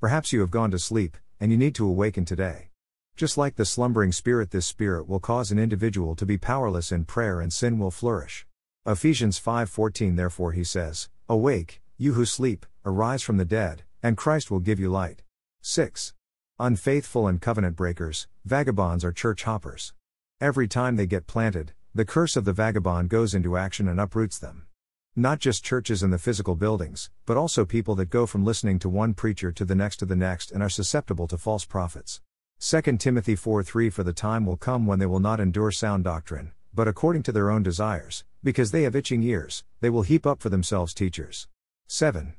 [0.00, 2.68] Perhaps you have gone to sleep, and you need to awaken today.
[3.16, 7.04] Just like the slumbering spirit, this spirit will cause an individual to be powerless in
[7.04, 8.46] prayer and sin will flourish.
[8.86, 14.52] Ephesians 5:14 Therefore he says, Awake, you who sleep, arise from the dead, and Christ
[14.52, 15.22] will give you light.
[15.62, 16.14] 6.
[16.60, 19.94] Unfaithful and covenant breakers, vagabonds are church hoppers.
[20.40, 24.38] Every time they get planted, the curse of the vagabond goes into action and uproots
[24.38, 24.68] them.
[25.14, 28.88] Not just churches and the physical buildings, but also people that go from listening to
[28.88, 32.22] one preacher to the next to the next and are susceptible to false prophets.
[32.60, 36.04] 2 Timothy 4 3 For the time will come when they will not endure sound
[36.04, 40.26] doctrine, but according to their own desires, because they have itching ears, they will heap
[40.26, 41.46] up for themselves teachers.
[41.88, 42.32] 7.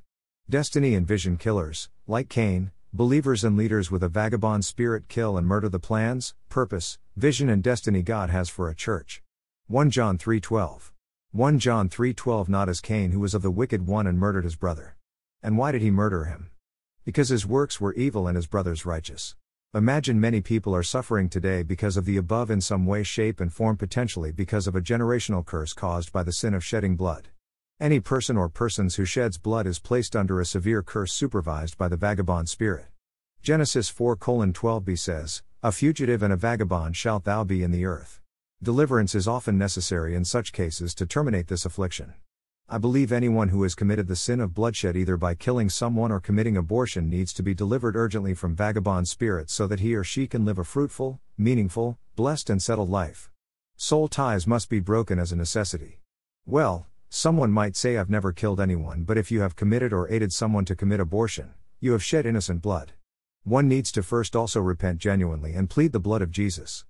[0.50, 5.46] Destiny and vision killers, like Cain, believers and leaders with a vagabond spirit kill and
[5.46, 9.22] murder the plans, purpose, vision and destiny God has for a church.
[9.68, 10.93] 1 John 3:12.
[11.36, 14.56] 1 John 3:12 Not as Cain who was of the wicked one and murdered his
[14.56, 14.96] brother.
[15.42, 16.52] And why did he murder him?
[17.06, 19.36] Because his works were evil and his brother's righteous.
[19.74, 23.52] Imagine many people are suffering today because of the above in some way, shape, and
[23.52, 27.30] form, potentially because of a generational curse caused by the sin of shedding blood.
[27.80, 31.88] Any person or persons who sheds blood is placed under a severe curse supervised by
[31.88, 32.90] the vagabond spirit.
[33.42, 38.22] Genesis 4 12b says, A fugitive and a vagabond shalt thou be in the earth.
[38.64, 42.14] Deliverance is often necessary in such cases to terminate this affliction.
[42.70, 46.22] I believe anyone who has committed the sin of bloodshed either by killing someone or
[46.22, 50.28] committing abortion needs to be delivered urgently from vagabond spirits so that he or she
[50.28, 53.30] can live a fruitful, meaningful, blessed, and settled life.
[53.76, 56.00] Soul ties must be broken as a necessity.
[56.46, 60.34] Well, Someone might say I've never killed anyone, but if you have committed or aided
[60.34, 62.94] someone to commit abortion, you have shed innocent blood.
[63.44, 66.86] One needs to first also repent genuinely and plead the blood of Jesus.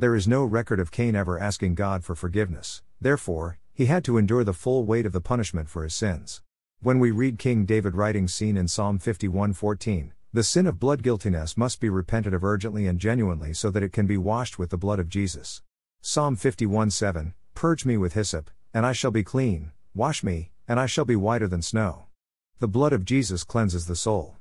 [0.00, 4.16] There is no record of Cain ever asking God for forgiveness, therefore, he had to
[4.16, 6.40] endure the full weight of the punishment for his sins.
[6.80, 11.56] When we read King David writing seen in Psalm 51:14, the sin of blood guiltiness
[11.56, 14.78] must be repented of urgently and genuinely so that it can be washed with the
[14.78, 15.62] blood of Jesus.
[16.00, 20.86] Psalm 51:7, Purge me with hyssop, and I shall be clean, wash me, and I
[20.86, 22.06] shall be whiter than snow.
[22.60, 24.36] The blood of Jesus cleanses the soul.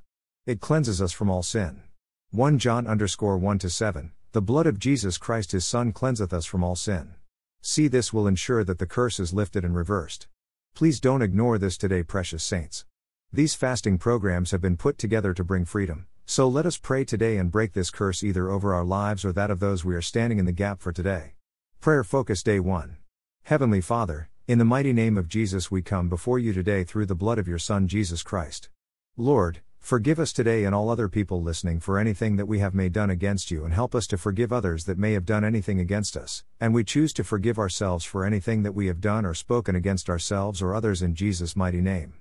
[0.45, 1.81] It cleanses us from all sin.
[2.29, 6.45] 1 John underscore 1 to 7, the blood of Jesus Christ his Son cleanseth us
[6.45, 7.15] from all sin.
[7.63, 10.27] See this will ensure that the curse is lifted and reversed.
[10.75, 12.85] Please don't ignore this today, precious saints.
[13.33, 17.37] These fasting programs have been put together to bring freedom, so let us pray today
[17.37, 20.37] and break this curse either over our lives or that of those we are standing
[20.37, 21.33] in the gap for today.
[21.79, 22.97] Prayer Focus Day 1.
[23.45, 27.15] Heavenly Father, in the mighty name of Jesus we come before you today through the
[27.15, 28.69] blood of your Son Jesus Christ.
[29.17, 32.89] Lord, forgive us today and all other people listening for anything that we have may
[32.89, 36.17] done against you and help us to forgive others that may have done anything against
[36.17, 39.77] us, and we choose to forgive ourselves for anything that we have done or spoken
[39.77, 42.15] against ourselves or others in Jesus' mighty name.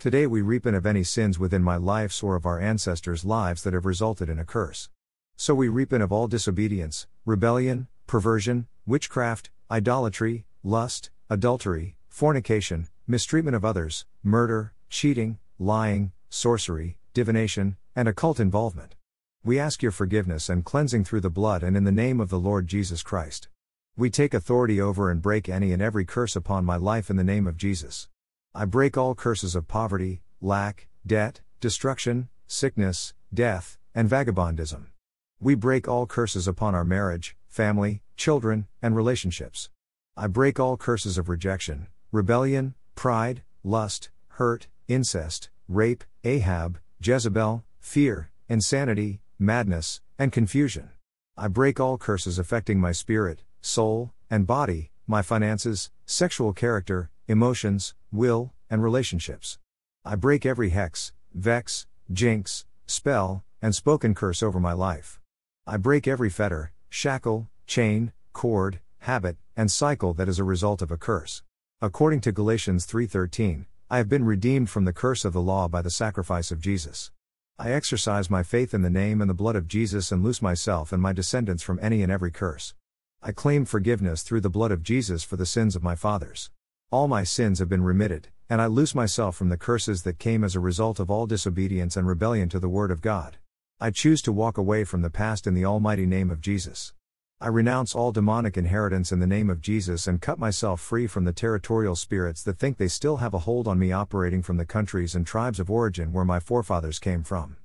[0.00, 3.72] Today we repent of any sins within my life's or of our ancestors' lives that
[3.72, 4.88] have resulted in a curse.
[5.36, 13.64] So we repent of all disobedience, rebellion, perversion, witchcraft, idolatry, lust, adultery, fornication, mistreatment of
[13.64, 18.96] others, murder, cheating, lying, sorcery, divination, and occult involvement.
[19.44, 22.38] We ask your forgiveness and cleansing through the blood and in the name of the
[22.38, 23.48] Lord Jesus Christ.
[23.96, 27.24] We take authority over and break any and every curse upon my life in the
[27.24, 28.08] name of Jesus.
[28.54, 34.86] I break all curses of poverty, lack, debt, destruction, sickness, death, and vagabondism.
[35.40, 39.70] We break all curses upon our marriage, family, children, and relationships.
[40.16, 48.30] I break all curses of rejection, rebellion, pride, lust, hurt, incest, rape, Ahab, Jezebel, fear,
[48.48, 50.90] insanity, madness, and confusion.
[51.36, 57.94] I break all curses affecting my spirit, soul, and body, my finances, sexual character, emotions,
[58.12, 59.58] will, and relationships.
[60.04, 65.18] I break every hex, vex, jinx, spell, and spoken curse over my life.
[65.66, 70.92] I break every fetter, shackle, chain, cord, habit, and cycle that is a result of
[70.92, 71.42] a curse.
[71.80, 75.82] According to Galatians 3:13, I have been redeemed from the curse of the law by
[75.82, 77.10] the sacrifice of Jesus.
[77.58, 80.94] I exercise my faith in the name and the blood of Jesus and loose myself
[80.94, 82.72] and my descendants from any and every curse.
[83.22, 86.48] I claim forgiveness through the blood of Jesus for the sins of my fathers.
[86.90, 90.42] All my sins have been remitted, and I loose myself from the curses that came
[90.42, 93.36] as a result of all disobedience and rebellion to the Word of God.
[93.78, 96.94] I choose to walk away from the past in the almighty name of Jesus.
[97.42, 101.24] I renounce all demonic inheritance in the name of Jesus and cut myself free from
[101.24, 104.64] the territorial spirits that think they still have a hold on me operating from the
[104.64, 107.56] countries and tribes of origin where my forefathers came from.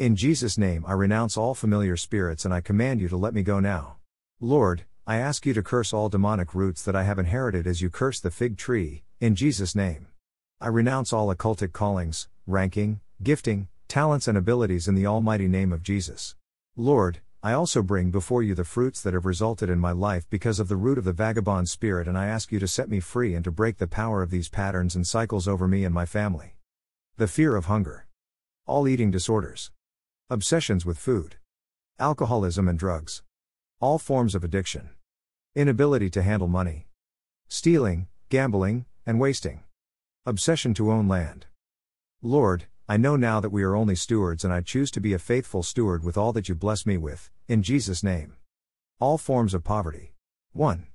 [0.00, 3.44] In Jesus' name, I renounce all familiar spirits and I command you to let me
[3.44, 3.98] go now.
[4.40, 7.88] Lord, I ask you to curse all demonic roots that I have inherited as you
[7.88, 10.08] curse the fig tree, in Jesus' name.
[10.60, 15.84] I renounce all occultic callings, ranking, gifting, talents, and abilities in the almighty name of
[15.84, 16.34] Jesus.
[16.76, 20.60] Lord, I also bring before you the fruits that have resulted in my life because
[20.60, 23.34] of the root of the vagabond spirit, and I ask you to set me free
[23.34, 26.56] and to break the power of these patterns and cycles over me and my family.
[27.16, 28.06] The fear of hunger.
[28.66, 29.70] All eating disorders.
[30.28, 31.36] Obsessions with food.
[31.98, 33.22] Alcoholism and drugs.
[33.80, 34.90] All forms of addiction.
[35.54, 36.88] Inability to handle money.
[37.48, 39.62] Stealing, gambling, and wasting.
[40.26, 41.46] Obsession to own land.
[42.20, 45.18] Lord, I know now that we are only stewards and I choose to be a
[45.20, 48.34] faithful steward with all that you bless me with, in Jesus' name.
[48.98, 50.14] All forms of poverty.
[50.54, 50.88] 1.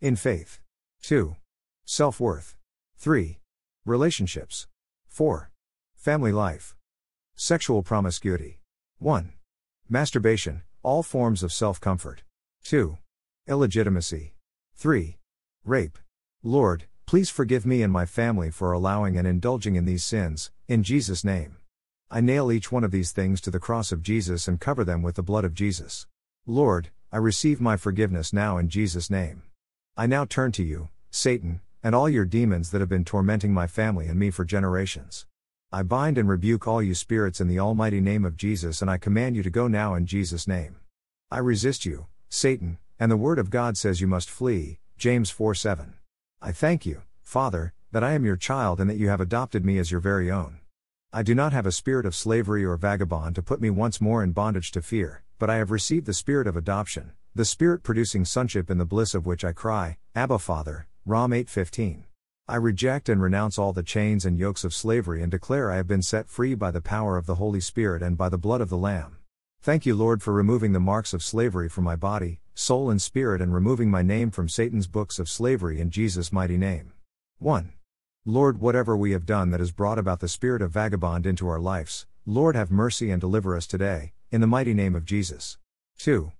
[0.00, 0.60] In faith.
[1.02, 1.36] 2.
[1.84, 2.56] Self worth.
[2.96, 3.38] 3.
[3.84, 4.66] Relationships.
[5.08, 5.50] 4.
[5.94, 6.74] Family life.
[7.36, 8.60] Sexual promiscuity.
[8.98, 9.34] 1.
[9.90, 12.22] Masturbation, all forms of self comfort.
[12.64, 12.96] 2.
[13.46, 14.32] Illegitimacy.
[14.74, 15.18] 3.
[15.66, 15.98] Rape.
[16.42, 20.82] Lord, please forgive me and my family for allowing and indulging in these sins, in
[20.82, 21.58] Jesus' name.
[22.10, 25.02] I nail each one of these things to the cross of Jesus and cover them
[25.02, 26.06] with the blood of Jesus.
[26.46, 29.42] Lord, I receive my forgiveness now in Jesus' name.
[29.94, 33.66] I now turn to you, Satan, and all your demons that have been tormenting my
[33.66, 35.26] family and me for generations.
[35.70, 38.96] I bind and rebuke all you spirits in the almighty name of Jesus and I
[38.96, 40.76] command you to go now in Jesus' name.
[41.30, 45.54] I resist you, Satan, and the word of God says you must flee, James 4
[45.54, 45.92] 7.
[46.44, 49.78] I thank you, Father, that I am your child and that you have adopted me
[49.78, 50.58] as your very own.
[51.12, 54.24] I do not have a spirit of slavery or vagabond to put me once more
[54.24, 58.24] in bondage to fear, but I have received the spirit of adoption, the spirit producing
[58.24, 62.06] sonship in the bliss of which I cry, Abba Father, Rom 8:15.
[62.48, 65.86] I reject and renounce all the chains and yokes of slavery and declare I have
[65.86, 68.68] been set free by the power of the Holy Spirit and by the blood of
[68.68, 69.18] the Lamb.
[69.62, 73.40] Thank you, Lord, for removing the marks of slavery from my body, soul, and spirit
[73.40, 76.92] and removing my name from Satan's books of slavery in Jesus' mighty name.
[77.38, 77.72] 1.
[78.26, 81.60] Lord, whatever we have done that has brought about the spirit of vagabond into our
[81.60, 85.58] lives, Lord, have mercy and deliver us today, in the mighty name of Jesus.
[85.98, 86.32] 2.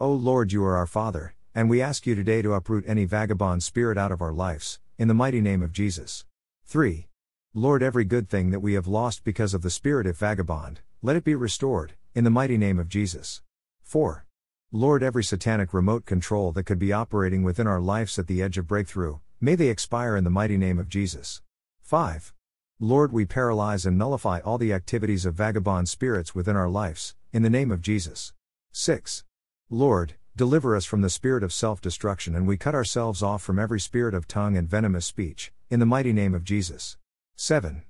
[0.00, 3.62] O Lord, you are our Father, and we ask you today to uproot any vagabond
[3.62, 6.24] spirit out of our lives, in the mighty name of Jesus.
[6.64, 7.08] 3.
[7.52, 11.16] Lord, every good thing that we have lost because of the spirit of vagabond, let
[11.16, 13.40] it be restored, in the mighty name of Jesus.
[13.82, 14.26] 4.
[14.72, 18.58] Lord, every satanic remote control that could be operating within our lives at the edge
[18.58, 21.40] of breakthrough, may they expire in the mighty name of Jesus.
[21.80, 22.34] 5.
[22.78, 27.42] Lord, we paralyze and nullify all the activities of vagabond spirits within our lives, in
[27.42, 28.34] the name of Jesus.
[28.72, 29.24] 6.
[29.70, 33.58] Lord, deliver us from the spirit of self destruction and we cut ourselves off from
[33.58, 36.98] every spirit of tongue and venomous speech, in the mighty name of Jesus.
[37.36, 37.80] 7.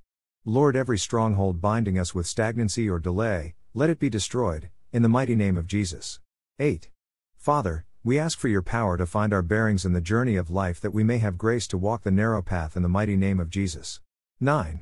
[0.44, 5.08] Lord, every stronghold binding us with stagnancy or delay, let it be destroyed, in the
[5.08, 6.18] mighty name of Jesus.
[6.58, 6.90] 8.
[7.36, 10.80] Father, we ask for your power to find our bearings in the journey of life
[10.80, 13.48] that we may have grace to walk the narrow path in the mighty name of
[13.48, 14.00] Jesus.
[14.40, 14.80] 9.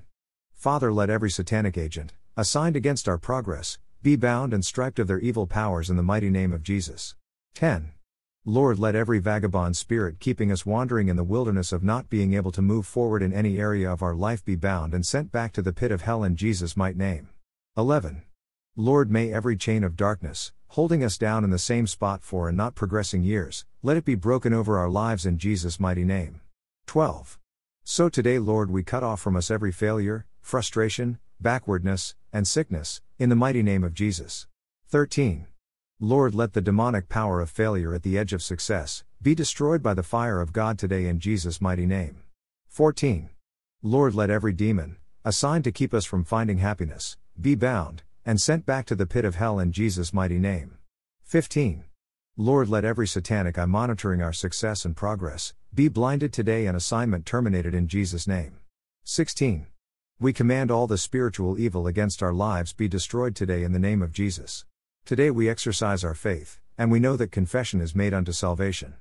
[0.54, 5.18] Father, let every satanic agent, assigned against our progress, be bound and striped of their
[5.18, 7.14] evil powers in the mighty name of Jesus.
[7.54, 7.92] 10.
[8.46, 12.52] Lord, let every vagabond spirit keeping us wandering in the wilderness of not being able
[12.52, 15.60] to move forward in any area of our life be bound and sent back to
[15.60, 17.28] the pit of hell in Jesus' might name.
[17.76, 18.22] 11.
[18.80, 22.56] Lord, may every chain of darkness, holding us down in the same spot for and
[22.56, 26.40] not progressing years, let it be broken over our lives in Jesus' mighty name.
[26.86, 27.40] 12.
[27.82, 33.30] So today, Lord, we cut off from us every failure, frustration, backwardness, and sickness, in
[33.30, 34.46] the mighty name of Jesus.
[34.86, 35.48] 13.
[35.98, 39.92] Lord, let the demonic power of failure at the edge of success be destroyed by
[39.92, 42.22] the fire of God today in Jesus' mighty name.
[42.68, 43.30] 14.
[43.82, 48.66] Lord, let every demon, assigned to keep us from finding happiness, be bound, and sent
[48.66, 50.78] back to the pit of hell in Jesus' mighty name.
[51.24, 51.84] 15.
[52.36, 57.26] Lord, let every satanic eye monitoring our success and progress be blinded today and assignment
[57.26, 58.58] terminated in Jesus' name.
[59.04, 59.66] 16.
[60.20, 64.02] We command all the spiritual evil against our lives be destroyed today in the name
[64.02, 64.64] of Jesus.
[65.04, 68.94] Today we exercise our faith, and we know that confession is made unto salvation.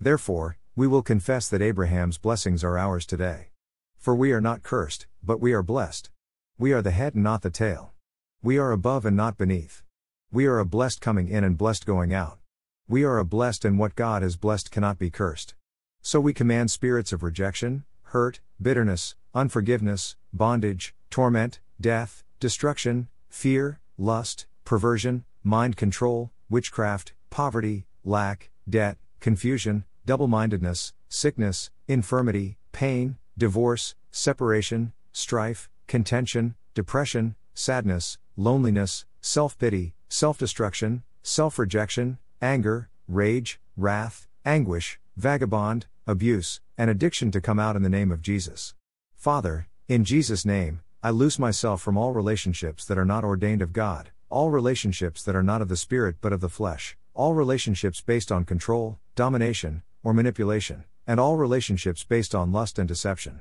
[0.00, 3.48] Therefore, we will confess that Abraham's blessings are ours today.
[3.96, 6.10] For we are not cursed, but we are blessed.
[6.58, 7.92] We are the head and not the tail.
[8.40, 9.82] We are above and not beneath.
[10.30, 12.38] We are a blessed coming in and blessed going out.
[12.86, 15.56] We are a blessed and what God has blessed cannot be cursed.
[16.02, 24.46] So we command spirits of rejection, hurt, bitterness, unforgiveness, bondage, torment, death, destruction, fear, lust,
[24.64, 34.92] perversion, mind control, witchcraft, poverty, lack, debt, confusion, double mindedness, sickness, infirmity, pain, divorce, separation,
[35.10, 45.00] strife, contention, depression, sadness, loneliness, self pity, self destruction, self rejection, anger, rage, wrath, anguish,
[45.16, 48.74] vagabond, abuse, and addiction to come out in the name of Jesus.
[49.16, 53.72] Father, in Jesus' name, I loose myself from all relationships that are not ordained of
[53.72, 58.00] God, all relationships that are not of the Spirit but of the flesh, all relationships
[58.00, 63.40] based on control, domination, or manipulation, and all relationships based on lust and deception.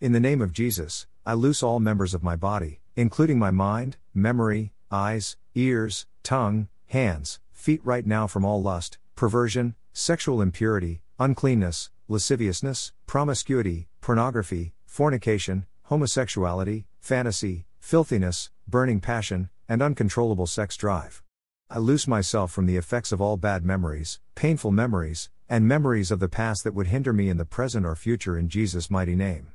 [0.00, 3.96] In the name of Jesus, I loose all members of my body, including my mind,
[4.14, 11.90] memory, eyes, ears, tongue, hands, feet right now from all lust, perversion, sexual impurity, uncleanness,
[12.06, 21.24] lasciviousness, promiscuity, pornography, fornication, homosexuality, fantasy, filthiness, burning passion, and uncontrollable sex drive.
[21.68, 26.20] I loose myself from the effects of all bad memories, painful memories, and memories of
[26.20, 29.48] the past that would hinder me in the present or future in Jesus' mighty name.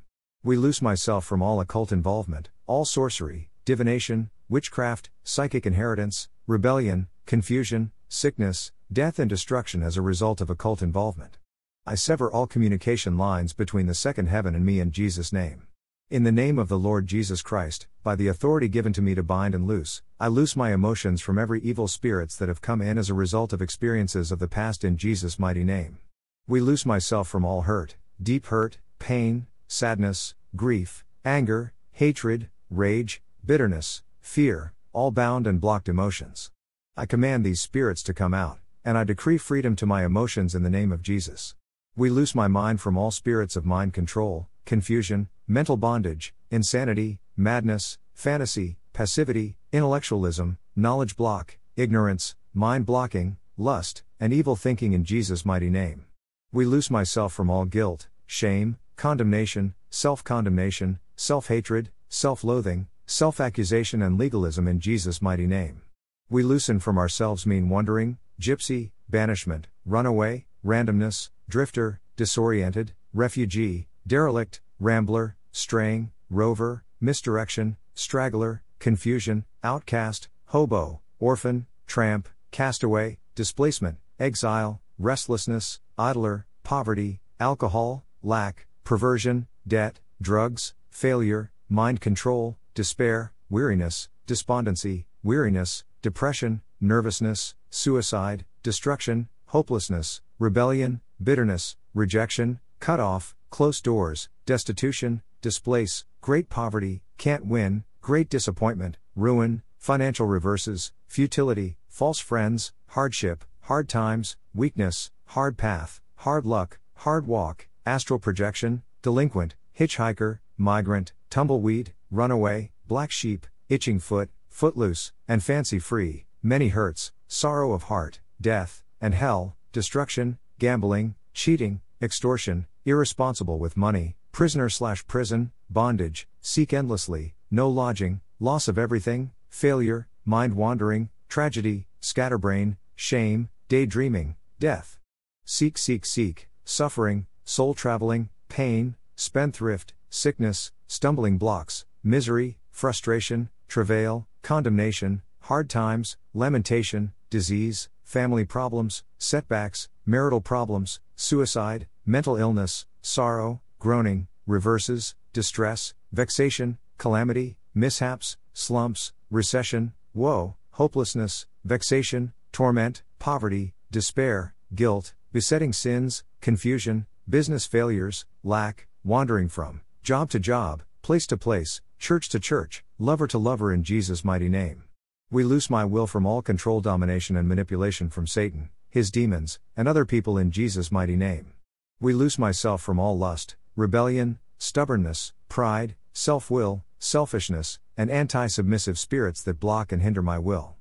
[0.44, 7.92] We loose myself from all occult involvement, all sorcery, divination, witchcraft, psychic inheritance, rebellion, confusion,
[8.10, 11.38] sickness, death, and destruction as a result of occult involvement.
[11.86, 15.68] I sever all communication lines between the second heaven and me in Jesus' name.
[16.10, 19.22] In the name of the Lord Jesus Christ, by the authority given to me to
[19.22, 22.98] bind and loose, I loose my emotions from every evil spirits that have come in
[22.98, 26.00] as a result of experiences of the past in Jesus' mighty name.
[26.48, 34.04] We loose myself from all hurt, deep hurt, pain, sadness, grief, anger, hatred, rage, bitterness,
[34.20, 36.52] fear, all bound and blocked emotions.
[36.98, 40.64] I command these spirits to come out, and I decree freedom to my emotions in
[40.64, 41.56] the name of Jesus.
[41.96, 47.98] We loose my mind from all spirits of mind control, confusion, mental bondage, insanity, madness,
[48.14, 55.70] fantasy, passivity, intellectualism, knowledge block, ignorance, mind blocking, lust, and evil thinking in Jesus' mighty
[55.70, 56.04] name.
[56.52, 63.40] We loose myself from all guilt, shame, condemnation, self condemnation, self hatred, self loathing, self
[63.40, 65.82] accusation, and legalism in Jesus' mighty name.
[66.30, 75.36] We loosen from ourselves mean wandering, gypsy, banishment, runaway, randomness, drifter, disoriented, refugee, derelict, rambler,
[75.52, 87.20] straying, rover, misdirection, straggler, confusion, outcast, hobo, orphan, tramp, castaway, displacement, exile, restlessness, idler, poverty,
[87.40, 98.46] alcohol, lack, perversion, debt, drugs, failure, mind control, despair, weariness, despondency, weariness, depression, nervousness, suicide,
[98.64, 107.84] destruction, hopelessness, rebellion, bitterness, rejection, cut off, close doors, destitution, displace, great poverty, can't win,
[108.02, 116.46] great disappointment, ruin, financial reverses, futility, false friends, hardship, hard times, weakness, hard path, hard
[116.46, 125.14] luck, hard walk, astral projection, delinquent, hitchhiker, migrant, tumbleweed, runaway, black sheep, itching foot, footloose,
[125.28, 132.66] and fancy free, many hurts, sorrow of heart, death, and hell, destruction, gambling, cheating, extortion,
[132.86, 140.08] irresponsible with money, prisoner slash prison, bondage, seek endlessly, no lodging, loss of everything, failure,
[140.26, 145.00] mind wandering, tragedy, scatterbrain, shame, daydreaming, death.
[145.46, 155.22] Seek, seek, seek, suffering, soul traveling, pain, spendthrift, sickness, stumbling blocks, misery, frustration, travail, condemnation,
[155.42, 165.14] hard times, lamentation, disease, family problems, setbacks, marital problems, suicide, mental illness, sorrow, groaning, reverses,
[165.34, 176.24] distress, vexation, calamity, mishaps, slumps, recession, woe, hopelessness, vexation, torment, poverty, despair, guilt, besetting sins,
[176.40, 182.84] confusion, business failures, lack, wandering from job to job, place to place, church to church,
[183.00, 184.84] lover to lover in Jesus' mighty name.
[185.30, 189.88] We loose my will from all control, domination, and manipulation from Satan, his demons, and
[189.88, 191.54] other people in Jesus' mighty name.
[192.00, 199.00] We loose myself from all lust, rebellion, stubbornness, pride, self will, selfishness, and anti submissive
[199.00, 200.76] spirits that block and hinder my will.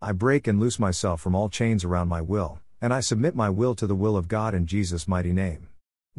[0.00, 3.50] I break and loose myself from all chains around my will, and I submit my
[3.50, 5.68] will to the will of God in Jesus' mighty name.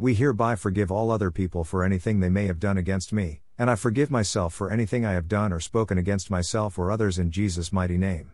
[0.00, 3.68] We hereby forgive all other people for anything they may have done against me, and
[3.68, 7.32] I forgive myself for anything I have done or spoken against myself or others in
[7.32, 8.30] Jesus' mighty name.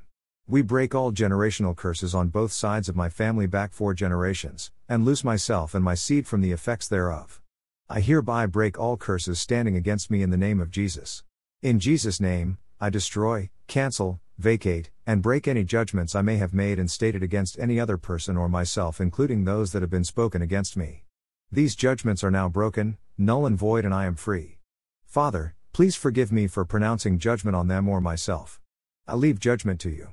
[0.47, 5.07] We break all generational curses on both sides of my family back four generations, and
[5.07, 7.41] loose myself and my seed from the effects thereof.
[7.89, 11.25] I hereby break all curses standing against me in the name of Jesus.
[11.63, 16.79] In Jesus' name, I destroy, cancel, vacate, and break any judgments I may have made
[16.79, 20.77] and stated against any other person or myself, including those that have been spoken against
[20.77, 21.04] me.
[21.53, 24.59] These judgments are now broken, null and void, and I am free.
[25.07, 28.61] Father, please forgive me for pronouncing judgment on them or myself.
[29.07, 30.09] I leave judgment to you.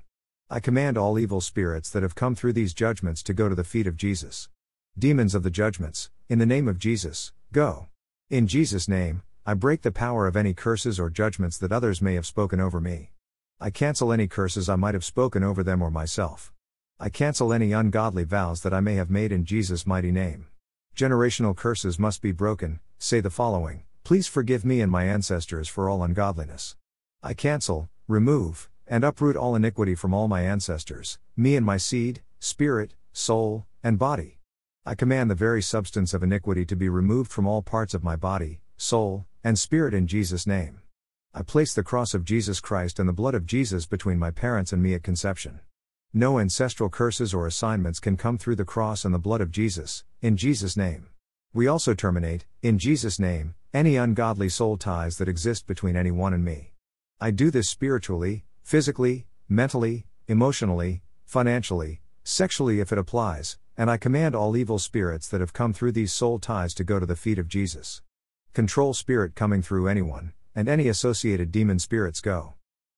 [0.49, 3.63] I command all evil spirits that have come through these judgments to go to the
[3.63, 4.49] feet of Jesus.
[4.99, 7.87] Demons of the judgments, in the name of Jesus, go.
[8.29, 12.13] In Jesus' name, I break the power of any curses or judgments that others may
[12.15, 13.11] have spoken over me.
[13.59, 16.53] I cancel any curses I might have spoken over them or myself.
[16.99, 20.47] I cancel any ungodly vows that I may have made in Jesus' mighty name.
[20.95, 22.79] Generational curses must be broken.
[22.99, 26.75] Say the following Please forgive me and my ancestors for all ungodliness.
[27.23, 32.21] I cancel, remove, and uproot all iniquity from all my ancestors, me and my seed,
[32.39, 34.39] spirit, soul, and body.
[34.85, 38.15] I command the very substance of iniquity to be removed from all parts of my
[38.15, 40.81] body, soul, and spirit in Jesus' name.
[41.33, 44.73] I place the cross of Jesus Christ and the blood of Jesus between my parents
[44.73, 45.61] and me at conception.
[46.13, 50.03] No ancestral curses or assignments can come through the cross and the blood of Jesus,
[50.21, 51.07] in Jesus' name.
[51.53, 56.43] We also terminate, in Jesus' name, any ungodly soul ties that exist between anyone and
[56.43, 56.73] me.
[57.21, 64.35] I do this spiritually, physically, mentally, emotionally, financially, sexually if it applies, and I command
[64.35, 67.39] all evil spirits that have come through these soul ties to go to the feet
[67.39, 68.01] of Jesus.
[68.53, 72.55] Control spirit coming through anyone, and any associated demon spirits go.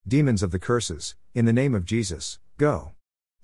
[0.08, 2.94] Demons of the curses, in the name of Jesus, go.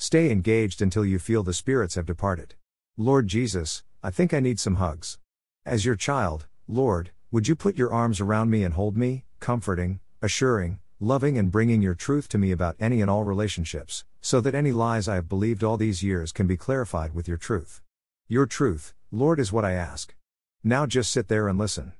[0.02, 2.56] Stay engaged until you feel the spirits have departed.
[2.96, 5.18] Lord Jesus, I think I need some hugs.
[5.66, 10.00] As your child, Lord, would you put your arms around me and hold me, comforting,
[10.22, 14.56] assuring, loving and bringing your truth to me about any and all relationships, so that
[14.56, 17.82] any lies I have believed all these years can be clarified with your truth.
[18.30, 20.16] Your truth, Lord, is what I ask.
[20.64, 21.92] Now just sit there and listen.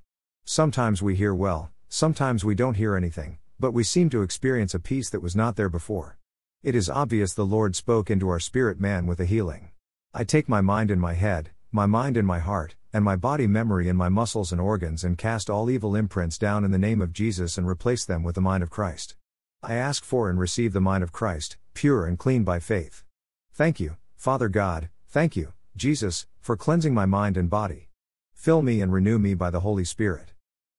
[0.46, 4.80] Sometimes we hear well, sometimes we don't hear anything, but we seem to experience a
[4.80, 6.19] peace that was not there before.
[6.62, 9.70] It is obvious the Lord spoke into our spirit man with a healing.
[10.14, 13.48] I take my mind in my head, my mind in my heart, and my body
[13.48, 17.00] memory in my muscles and organs and cast all evil imprints down in the name
[17.00, 19.16] of Jesus and replace them with the mind of Christ.
[19.64, 23.06] I ask for and receive the mind of Christ, pure and clean by faith.
[23.54, 27.88] Thank you, Father God, thank you, Jesus, for cleansing my mind and body.
[28.34, 30.34] Fill me and renew me by the Holy Spirit.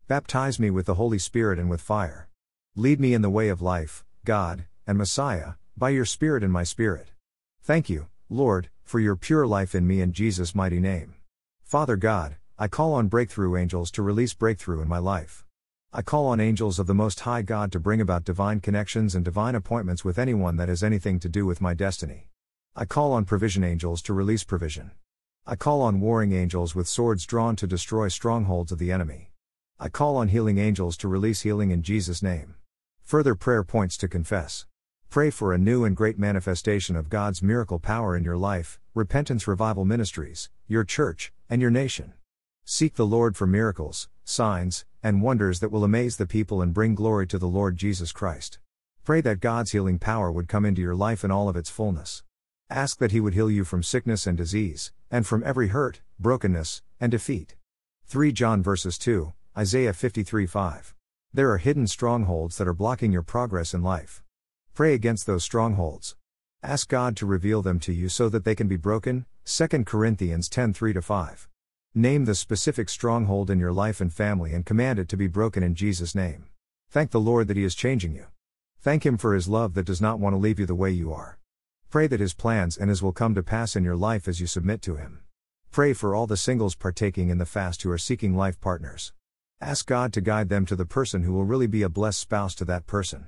[0.08, 2.28] Baptize me with the Holy Spirit and with fire.
[2.76, 6.62] Lead me in the way of life, God, and Messiah, by your Spirit and my
[6.62, 7.08] spirit.
[7.62, 11.14] Thank you, Lord, for your pure life in me in Jesus' mighty name.
[11.62, 15.46] Father God, I call on breakthrough angels to release breakthrough in my life.
[15.90, 19.24] I call on angels of the Most High God to bring about divine connections and
[19.24, 22.28] divine appointments with anyone that has anything to do with my destiny.
[22.76, 24.90] I call on provision angels to release provision.
[25.46, 29.32] I call on warring angels with swords drawn to destroy strongholds of the enemy.
[29.78, 32.56] I call on healing angels to release healing in Jesus' name.
[33.00, 34.66] Further prayer points to confess.
[35.10, 39.48] Pray for a new and great manifestation of God's miracle power in your life, Repentance
[39.48, 42.12] Revival Ministries, your church, and your nation.
[42.64, 46.94] Seek the Lord for miracles, signs, and wonders that will amaze the people and bring
[46.94, 48.60] glory to the Lord Jesus Christ.
[49.02, 52.22] Pray that God's healing power would come into your life in all of its fullness.
[52.70, 56.82] Ask that He would heal you from sickness and disease, and from every hurt, brokenness,
[57.00, 57.56] and defeat.
[58.06, 60.94] 3 John verses 2, Isaiah 53 5.
[61.32, 64.22] There are hidden strongholds that are blocking your progress in life.
[64.74, 66.16] Pray against those strongholds.
[66.62, 69.26] Ask God to reveal them to you so that they can be broken.
[69.44, 71.48] 2 Corinthians 10 3 5.
[71.94, 75.62] Name the specific stronghold in your life and family and command it to be broken
[75.62, 76.46] in Jesus' name.
[76.88, 78.26] Thank the Lord that He is changing you.
[78.80, 81.12] Thank Him for His love that does not want to leave you the way you
[81.12, 81.38] are.
[81.90, 84.46] Pray that His plans and His will come to pass in your life as you
[84.46, 85.20] submit to Him.
[85.72, 89.12] Pray for all the singles partaking in the fast who are seeking life partners.
[89.60, 92.54] Ask God to guide them to the person who will really be a blessed spouse
[92.56, 93.26] to that person.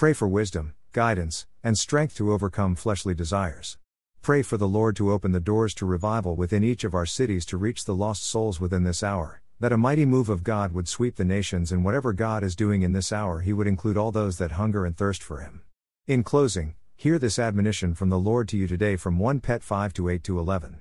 [0.00, 3.76] Pray for wisdom, guidance, and strength to overcome fleshly desires.
[4.22, 7.44] Pray for the Lord to open the doors to revival within each of our cities
[7.44, 10.88] to reach the lost souls within this hour, that a mighty move of God would
[10.88, 14.10] sweep the nations and whatever God is doing in this hour, He would include all
[14.10, 15.64] those that hunger and thirst for Him.
[16.06, 19.92] In closing, hear this admonition from the Lord to you today from 1 Pet 5
[19.92, 20.80] to 8 to 11.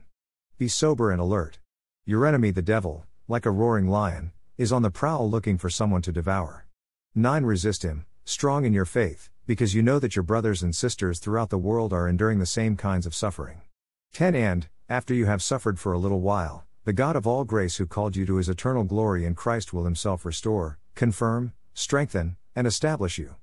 [0.58, 1.60] Be sober and alert.
[2.06, 6.04] Your enemy, the devil, like a roaring lion, is on the prowl looking for someone
[6.04, 6.68] to devour.
[7.16, 7.44] 9.
[7.44, 11.50] Resist him, strong in your faith, because you know that your brothers and sisters throughout
[11.50, 13.62] the world are enduring the same kinds of suffering.
[14.14, 17.78] 10 And, after you have suffered for a little while, the God of all grace
[17.78, 22.68] who called you to his eternal glory in Christ will himself restore, confirm, strengthen, and
[22.68, 23.36] establish you.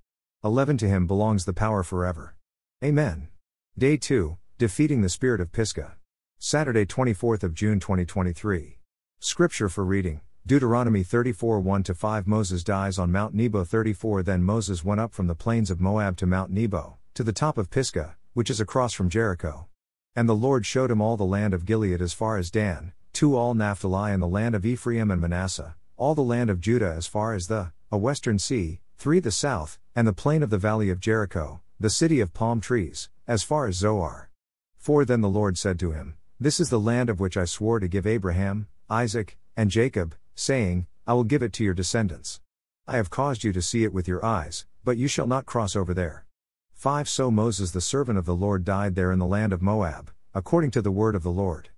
[0.45, 2.37] 11 To him belongs the power forever.
[2.84, 3.28] Amen.
[3.76, 5.97] Day 2 Defeating the Spirit of Pisgah.
[6.39, 8.78] Saturday, 24th of June 2023.
[9.18, 14.84] Scripture for reading Deuteronomy 34 1 5 Moses dies on Mount Nebo 34 Then Moses
[14.84, 18.14] went up from the plains of Moab to Mount Nebo, to the top of Pisgah,
[18.32, 19.66] which is across from Jericho.
[20.14, 23.34] And the Lord showed him all the land of Gilead as far as Dan, to
[23.34, 27.09] all Naphtali and the land of Ephraim and Manasseh, all the land of Judah as
[27.09, 30.90] far as the, a western sea, 3 the south, and the plain of the valley
[30.90, 34.30] of Jericho, the city of palm trees, as far as Zoar.
[34.78, 37.80] For then the Lord said to him, This is the land of which I swore
[37.80, 42.41] to give Abraham, Isaac, and Jacob, saying, I will give it to your descendants.
[42.87, 45.74] I have caused you to see it with your eyes, but you shall not cross
[45.74, 46.26] over there.
[46.74, 50.12] 5 So Moses the servant of the Lord died there in the land of Moab,
[50.34, 51.70] according to the word of the Lord.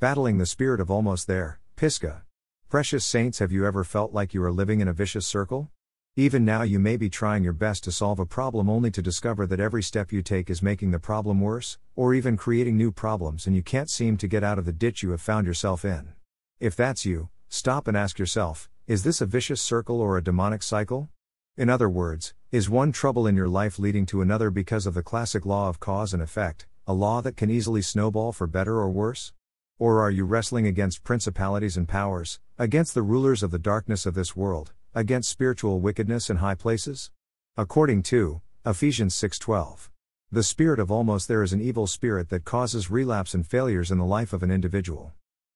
[0.00, 2.22] Battling the spirit of almost there, Pisgah.
[2.70, 5.70] Precious saints, have you ever felt like you are living in a vicious circle?
[6.16, 9.46] Even now, you may be trying your best to solve a problem only to discover
[9.46, 13.46] that every step you take is making the problem worse, or even creating new problems,
[13.46, 16.14] and you can't seem to get out of the ditch you have found yourself in.
[16.58, 20.62] If that's you, stop and ask yourself is this a vicious circle or a demonic
[20.62, 21.08] cycle?
[21.56, 25.02] In other words, is one trouble in your life leading to another because of the
[25.02, 28.90] classic law of cause and effect, a law that can easily snowball for better or
[28.90, 29.32] worse?
[29.78, 34.14] Or are you wrestling against principalities and powers, against the rulers of the darkness of
[34.14, 37.10] this world, against spiritual wickedness in high places?
[37.56, 39.90] According to Ephesians 6:12,
[40.30, 43.98] the spirit of almost there is an evil spirit that causes relapse and failures in
[43.98, 45.12] the life of an individual.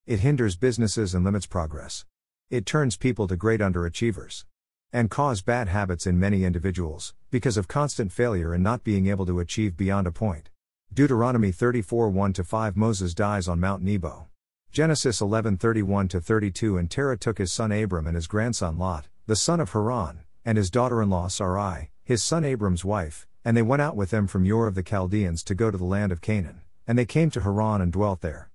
[0.06, 2.04] It hinders businesses and limits progress.
[2.48, 4.44] It turns people to great underachievers
[4.92, 9.24] and cause bad habits in many individuals because of constant failure and not being able
[9.26, 10.50] to achieve beyond a point.
[10.92, 14.26] Deuteronomy 34 1 5 Moses dies on Mount Nebo.
[14.72, 19.36] Genesis 11 31 32 And Terah took his son Abram and his grandson Lot, the
[19.36, 23.62] son of Haran, and his daughter in law Sarai, his son Abram's wife, and they
[23.62, 26.20] went out with them from Ur of the Chaldeans to go to the land of
[26.20, 26.62] Canaan.
[26.86, 28.50] And they came to Haran and dwelt there.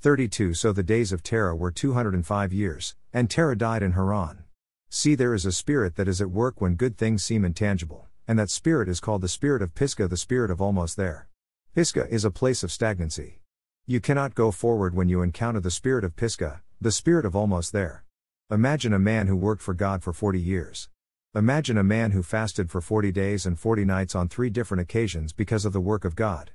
[0.00, 4.44] 32 So the days of Terah were 205 years, and Terah died in Haran.
[4.88, 8.38] See, there is a spirit that is at work when good things seem intangible, and
[8.38, 11.28] that spirit is called the spirit of Pisgah, the spirit of almost there.
[11.74, 13.40] Pisgah is a place of stagnancy.
[13.86, 17.72] You cannot go forward when you encounter the spirit of Pisgah, the spirit of almost
[17.72, 18.04] there.
[18.52, 20.88] Imagine a man who worked for God for 40 years.
[21.34, 25.32] Imagine a man who fasted for 40 days and 40 nights on three different occasions
[25.32, 26.52] because of the work of God.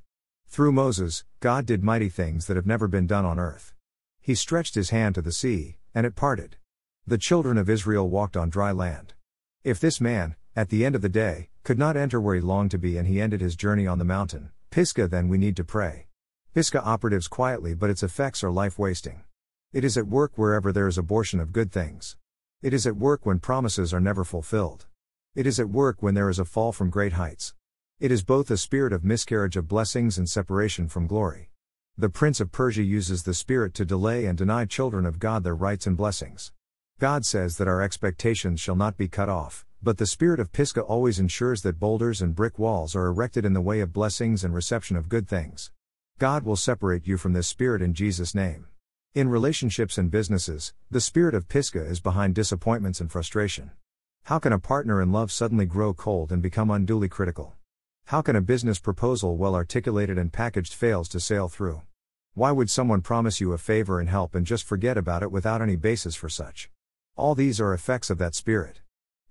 [0.54, 3.74] Through Moses, God did mighty things that have never been done on earth.
[4.22, 6.58] He stretched his hand to the sea, and it parted.
[7.08, 9.16] The children of Israel walked on dry land.
[9.64, 12.70] If this man, at the end of the day, could not enter where he longed
[12.70, 15.64] to be and he ended his journey on the mountain, Pisgah, then we need to
[15.64, 16.06] pray.
[16.54, 19.24] Pisgah operatives quietly, but its effects are life wasting.
[19.72, 22.16] It is at work wherever there is abortion of good things.
[22.62, 24.86] It is at work when promises are never fulfilled.
[25.34, 27.56] It is at work when there is a fall from great heights.
[28.04, 31.52] It is both a spirit of miscarriage of blessings and separation from glory.
[31.98, 35.56] The prince of Persia uses the spirit to delay and deny children of God their
[35.56, 36.52] rights and blessings.
[37.00, 40.82] God says that our expectations shall not be cut off, but the spirit of Pisgah
[40.82, 44.54] always ensures that boulders and brick walls are erected in the way of blessings and
[44.54, 45.72] reception of good things.
[46.20, 48.68] God will separate you from this spirit in Jesus' name.
[49.16, 53.72] In relationships and businesses, the spirit of Pisgah is behind disappointments and frustration.
[54.24, 57.56] How can a partner in love suddenly grow cold and become unduly critical?
[58.08, 61.82] How can a business proposal well articulated and packaged fails to sail through?
[62.34, 65.62] Why would someone promise you a favor and help and just forget about it without
[65.62, 66.70] any basis for such?
[67.16, 68.82] All these are effects of that spirit.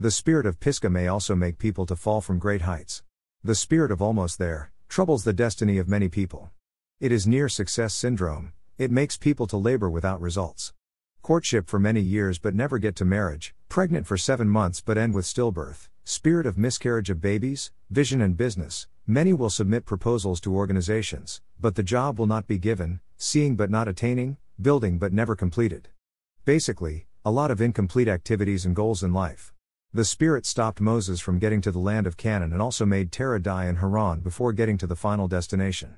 [0.00, 3.02] The spirit of Pisgah may also make people to fall from great heights.
[3.44, 6.50] The spirit of almost there troubles the destiny of many people.
[6.98, 10.72] It is near success syndrome, it makes people to labor without results.
[11.20, 15.14] Courtship for many years but never get to marriage, pregnant for seven months but end
[15.14, 18.88] with stillbirth, spirit of miscarriage of babies, vision and business.
[19.06, 23.70] Many will submit proposals to organizations, but the job will not be given, seeing but
[23.70, 25.88] not attaining, building but never completed.
[26.44, 29.54] Basically, a lot of incomplete activities and goals in life.
[29.94, 33.40] The Spirit stopped Moses from getting to the land of Canaan and also made Terah
[33.40, 35.96] die in Haran before getting to the final destination.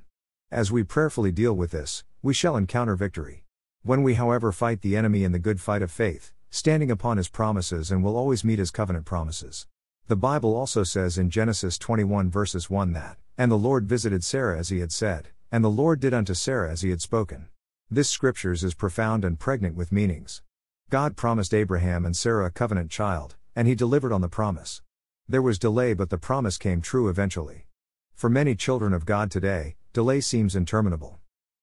[0.50, 3.44] As we prayerfully deal with this, we shall encounter victory.
[3.82, 7.28] When we, however, fight the enemy in the good fight of faith, standing upon his
[7.28, 9.66] promises and will always meet his covenant promises.
[10.06, 14.58] The Bible also says in Genesis 21 verses 1 that, And the Lord visited Sarah
[14.58, 17.48] as he had said, and the Lord did unto Sarah as he had spoken.
[17.90, 20.42] This scriptures is profound and pregnant with meanings.
[20.90, 24.82] God promised Abraham and Sarah a covenant child, and he delivered on the promise.
[25.26, 27.66] There was delay, but the promise came true eventually.
[28.14, 31.18] For many children of God today, delay seems interminable.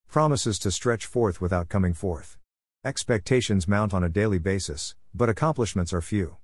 [0.08, 2.38] Promises to stretch forth without coming forth.
[2.84, 6.38] Expectations mount on a daily basis, but accomplishments are few.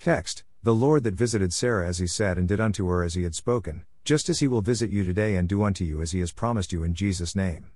[0.00, 3.22] Text The Lord that visited Sarah as he said and did unto her as he
[3.24, 6.20] had spoken, just as he will visit you today and do unto you as he
[6.20, 7.66] has promised you in Jesus' name.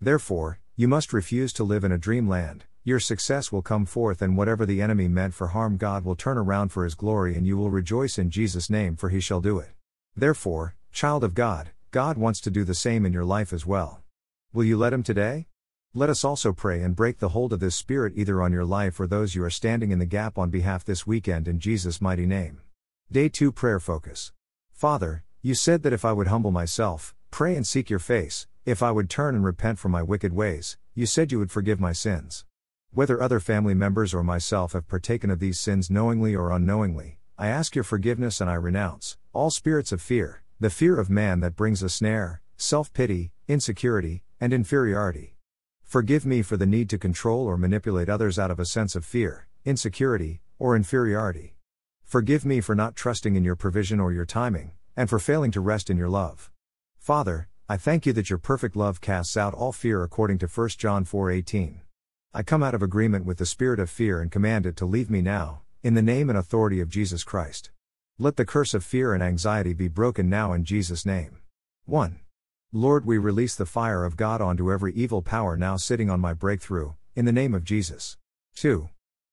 [0.00, 4.36] Therefore, you must refuse to live in a dreamland, your success will come forth, and
[4.36, 7.56] whatever the enemy meant for harm, God will turn around for his glory, and you
[7.56, 9.70] will rejoice in Jesus' name, for he shall do it.
[10.16, 14.02] Therefore, Child of God, God wants to do the same in your life as well.
[14.52, 15.46] Will you let Him today?
[15.94, 18.98] Let us also pray and break the hold of this Spirit either on your life
[18.98, 22.24] or those you are standing in the gap on behalf this weekend in Jesus' mighty
[22.24, 22.62] name.
[23.10, 24.32] Day 2 Prayer Focus.
[24.72, 28.82] Father, you said that if I would humble myself, pray and seek your face, if
[28.82, 31.92] I would turn and repent from my wicked ways, you said you would forgive my
[31.92, 32.46] sins.
[32.90, 37.48] Whether other family members or myself have partaken of these sins knowingly or unknowingly, I
[37.48, 41.54] ask your forgiveness and I renounce all spirits of fear, the fear of man that
[41.54, 45.31] brings a snare, self pity, insecurity, and inferiority.
[45.92, 49.04] Forgive me for the need to control or manipulate others out of a sense of
[49.04, 51.54] fear, insecurity, or inferiority.
[52.02, 55.60] Forgive me for not trusting in your provision or your timing, and for failing to
[55.60, 56.50] rest in your love.
[56.96, 60.78] Father, I thank you that your perfect love casts out all fear according to 1
[60.78, 61.82] John 4:18.
[62.32, 65.10] I come out of agreement with the spirit of fear and command it to leave
[65.10, 67.70] me now, in the name and authority of Jesus Christ.
[68.18, 71.42] Let the curse of fear and anxiety be broken now in Jesus' name.
[71.84, 72.21] 1.
[72.74, 76.32] Lord, we release the fire of God onto every evil power now sitting on my
[76.32, 78.16] breakthrough, in the name of Jesus.
[78.54, 78.88] 2.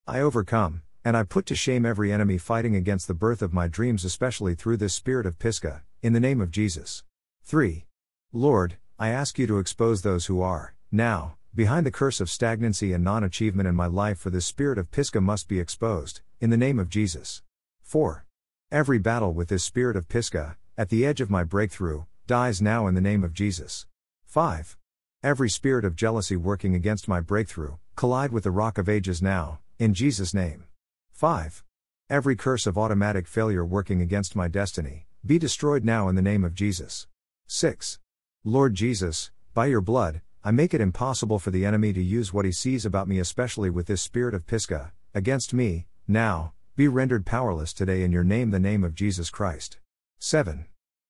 [0.06, 3.70] I overcome, and I put to shame every enemy fighting against the birth of my
[3.70, 7.06] dreams, especially through this spirit of Pisgah, in the name of Jesus.
[7.46, 7.86] 3.
[8.34, 12.92] Lord, I ask you to expose those who are, now, behind the curse of stagnancy
[12.92, 16.50] and non achievement in my life, for this spirit of Pisgah must be exposed, in
[16.50, 17.42] the name of Jesus.
[17.84, 18.26] 4.
[18.70, 22.86] Every battle with this spirit of Pisgah, at the edge of my breakthrough, dies now
[22.86, 23.88] in the name of Jesus.
[24.28, 24.78] 5.
[25.24, 29.62] Every spirit of jealousy working against my breakthrough, collide with the rock of ages now,
[29.80, 30.66] in Jesus' name.
[31.12, 31.64] 5.
[32.08, 36.44] Every curse of automatic failure working against my destiny, be destroyed now in the name
[36.44, 37.08] of Jesus.
[37.48, 37.98] 6.
[38.44, 42.46] Lord Jesus, by your blood, I make it impossible for the enemy to use what
[42.46, 47.26] he sees about me, especially with this spirit of Pisgah, against me, now, be rendered
[47.26, 49.80] powerless today in your name, the name of Jesus Christ.
[50.20, 50.68] 7.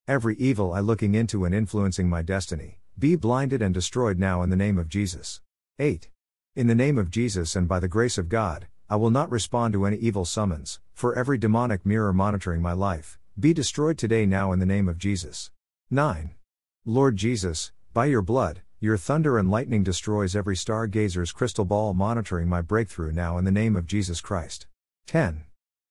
[0.10, 4.50] Every evil eye looking into and influencing my destiny, be blinded and destroyed now in
[4.50, 5.40] the name of Jesus.
[5.78, 6.10] 8.
[6.56, 9.74] In the name of Jesus and by the grace of God, I will not respond
[9.74, 14.52] to any evil summons, for every demonic mirror monitoring my life, be destroyed today now
[14.52, 15.52] in the name of Jesus.
[15.92, 16.32] 9.
[16.86, 22.50] Lord Jesus, by your blood, your thunder and lightning destroys every stargazer's crystal ball monitoring
[22.50, 24.66] my breakthrough now in the name of Jesus Christ.
[25.06, 25.44] 10.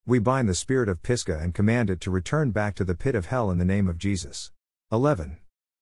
[0.09, 3.15] We bind the spirit of Pisgah and command it to return back to the pit
[3.15, 4.51] of hell in the name of Jesus.
[4.91, 5.37] 11.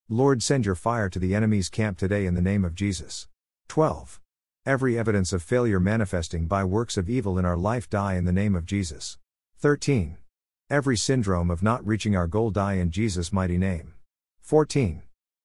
[0.09, 3.29] Lord, send your fire to the enemy's camp today in the name of Jesus.
[3.69, 4.21] 12.
[4.67, 8.33] Every evidence of failure manifesting by works of evil in our life die in the
[8.33, 9.17] name of Jesus.
[9.59, 10.17] 13.
[10.69, 13.95] Every syndrome of not reaching our goal die in Jesus' mighty name.
[14.41, 15.05] 14.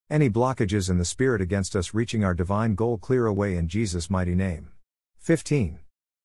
[0.09, 4.09] Any blockages in the Spirit against us reaching our divine goal clear away in Jesus'
[4.09, 4.71] mighty name.
[5.19, 5.80] 15.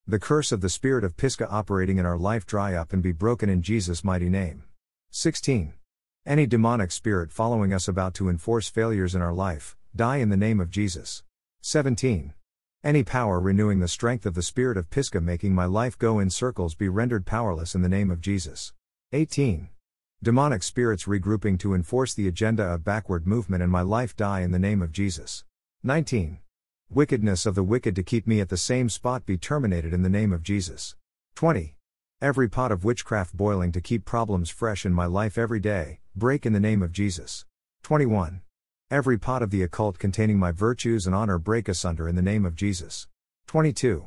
[0.09, 3.11] The curse of the spirit of Pisgah operating in our life dry up and be
[3.11, 4.63] broken in Jesus' mighty name.
[5.11, 5.75] 16.
[6.25, 10.37] Any demonic spirit following us about to enforce failures in our life, die in the
[10.37, 11.25] name of Jesus.
[11.63, 12.35] 17.
[12.85, 16.31] Any power renewing the strength of the spirit of Pisgah making my life go in
[16.31, 18.73] circles be rendered powerless in the name of Jesus.
[19.11, 19.71] 18.
[20.23, 24.53] Demonic spirits regrouping to enforce the agenda of backward movement in my life die in
[24.53, 25.43] the name of Jesus.
[25.83, 26.39] 19.
[26.89, 30.09] Wickedness of the wicked to keep me at the same spot be terminated in the
[30.09, 30.95] name of Jesus.
[31.35, 31.75] 20.
[32.23, 36.47] Every pot of witchcraft boiling to keep problems fresh in my life every day, break
[36.47, 37.45] in the name of Jesus.
[37.83, 38.41] 21.
[38.89, 42.47] Every pot of the occult containing my virtues and honor break asunder in the name
[42.47, 43.09] of Jesus.
[43.49, 44.07] 22.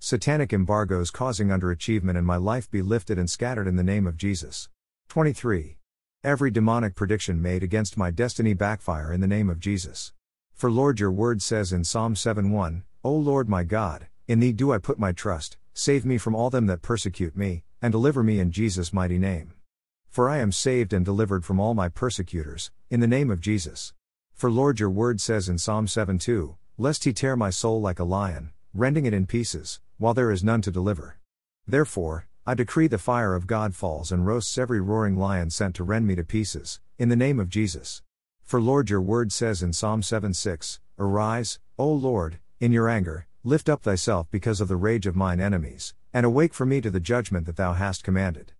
[0.00, 4.16] Satanic embargoes causing underachievement in my life be lifted and scattered in the name of
[4.16, 4.68] Jesus.
[5.08, 5.78] 23.
[6.24, 10.12] Every demonic prediction made against my destiny backfire in the name of Jesus.
[10.56, 14.72] For Lord, your word says in Psalm 7:1, O Lord my God, in thee do
[14.72, 18.40] I put my trust, save me from all them that persecute me, and deliver me
[18.40, 19.52] in Jesus' mighty name.
[20.08, 23.92] For I am saved and delivered from all my persecutors, in the name of Jesus.
[24.32, 28.04] For Lord, your word says in Psalm 7:2, Lest he tear my soul like a
[28.04, 31.18] lion, rending it in pieces, while there is none to deliver.
[31.66, 35.84] Therefore, I decree the fire of God falls and roasts every roaring lion sent to
[35.84, 38.00] rend me to pieces, in the name of Jesus.
[38.46, 43.26] For Lord, your word says in Psalm 7 6, Arise, O Lord, in your anger,
[43.42, 46.88] lift up thyself because of the rage of mine enemies, and awake for me to
[46.88, 48.52] the judgment that thou hast commanded.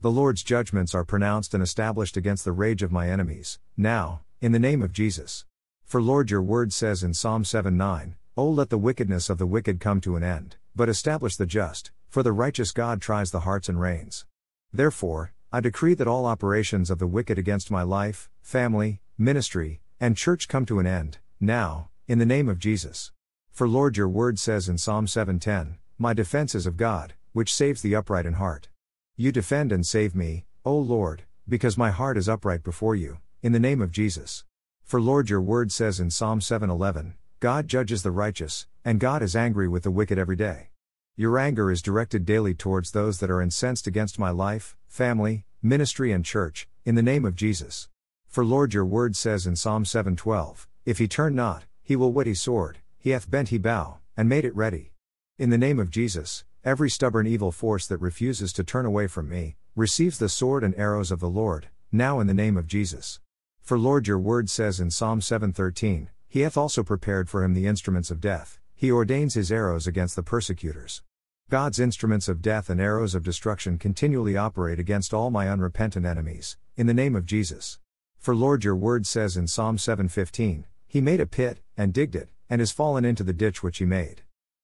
[0.00, 4.52] The Lord's judgments are pronounced and established against the rage of my enemies, now, in
[4.52, 5.44] the name of Jesus.
[5.84, 9.46] For Lord, your word says in Psalm 7 9, O let the wickedness of the
[9.46, 13.40] wicked come to an end, but establish the just, for the righteous God tries the
[13.40, 14.24] hearts and reins.
[14.72, 20.16] Therefore, I decree that all operations of the wicked against my life, family, ministry, and
[20.16, 23.12] church come to an end, now, in the name of Jesus.
[23.52, 27.80] For Lord, your word says in Psalm 7:10, My defense is of God, which saves
[27.80, 28.68] the upright in heart.
[29.16, 33.52] You defend and save me, O Lord, because my heart is upright before you, in
[33.52, 34.44] the name of Jesus.
[34.82, 39.36] For Lord your word says in Psalm 7:11, God judges the righteous, and God is
[39.36, 40.70] angry with the wicked every day.
[41.16, 46.10] Your anger is directed daily towards those that are incensed against my life, family, ministry
[46.10, 47.88] and church, in the name of Jesus.
[48.34, 52.26] For Lord your word says in Psalm 7:12, If he turn not, he will whet
[52.26, 54.90] his sword, he hath bent he bow, and made it ready.
[55.38, 59.28] In the name of Jesus, every stubborn evil force that refuses to turn away from
[59.28, 63.20] me, receives the sword and arrows of the Lord, now in the name of Jesus.
[63.60, 67.68] For Lord your word says in Psalm 7:13, He hath also prepared for him the
[67.68, 71.04] instruments of death, he ordains his arrows against the persecutors.
[71.50, 76.56] God's instruments of death and arrows of destruction continually operate against all my unrepentant enemies,
[76.76, 77.78] in the name of Jesus.
[78.24, 82.30] For Lord your word says in Psalm 7:15, He made a pit, and digged it,
[82.48, 84.22] and is fallen into the ditch which he made.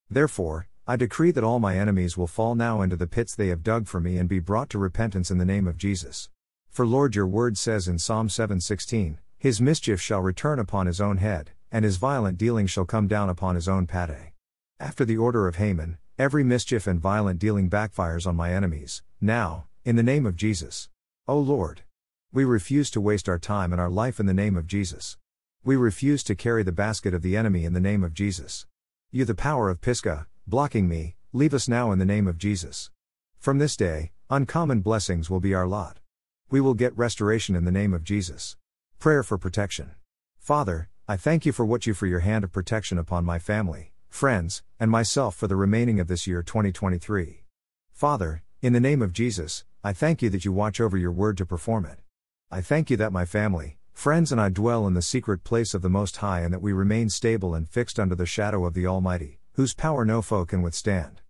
[0.09, 3.63] Therefore, I decree that all my enemies will fall now into the pits they have
[3.63, 6.31] dug for me and be brought to repentance in the name of Jesus.
[6.71, 11.19] For Lord your word says in Psalm 7:16, His mischief shall return upon his own
[11.19, 14.33] head, and his violent dealing shall come down upon his own pate.
[14.79, 19.67] After the order of Haman, every mischief and violent dealing backfires on my enemies, now,
[19.85, 20.89] in the name of Jesus.
[21.29, 21.83] O Lord.
[22.33, 25.17] We refuse to waste our time and our life in the name of Jesus.
[25.65, 28.67] We refuse to carry the basket of the enemy in the name of Jesus.
[29.11, 32.93] You, the power of Pisgah, blocking me, leave us now in the name of Jesus.
[33.41, 35.99] From this day, uncommon blessings will be our lot.
[36.49, 38.57] We will get restoration in the name of Jesus.
[39.01, 39.91] Prayer for protection.
[40.39, 43.91] Father, I thank you for what you for your hand of protection upon my family,
[44.09, 47.43] friends, and myself for the remaining of this year 2023.
[47.91, 51.37] Father, in the name of Jesus, I thank you that you watch over your word
[51.39, 51.99] to perform it.
[52.53, 55.83] I thank you that my family, friends, and I dwell in the secret place of
[55.83, 58.89] the Most High and that we remain stable and fixed under the shadow of the
[58.89, 61.21] Almighty, whose power no foe can withstand.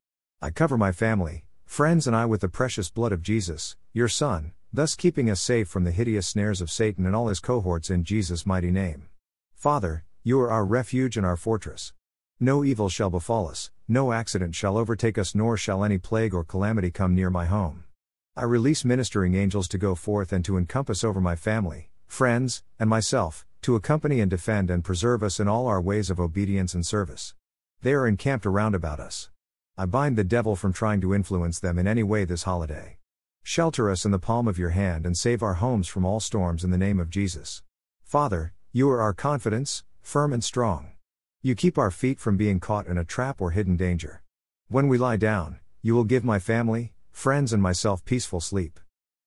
[0.41, 4.53] I cover my family, friends, and I with the precious blood of Jesus, your Son,
[4.73, 8.03] thus keeping us safe from the hideous snares of Satan and all his cohorts in
[8.03, 9.09] Jesus' mighty name.
[9.55, 11.93] Father, you are our refuge and our fortress.
[12.41, 16.45] No evil shall befall us, no accident shall overtake us, nor shall any plague or
[16.45, 17.85] calamity come near my home.
[18.41, 22.89] I release ministering angels to go forth and to encompass over my family, friends, and
[22.89, 26.87] myself, to accompany and defend and preserve us in all our ways of obedience and
[26.87, 27.35] service.
[27.83, 29.29] They are encamped around about us.
[29.77, 32.97] I bind the devil from trying to influence them in any way this holiday.
[33.43, 36.65] Shelter us in the palm of your hand and save our homes from all storms
[36.65, 37.61] in the name of Jesus.
[38.03, 40.93] Father, you are our confidence, firm and strong.
[41.43, 44.23] You keep our feet from being caught in a trap or hidden danger.
[44.69, 48.81] When we lie down, you will give my family, friends, and myself peaceful sleep.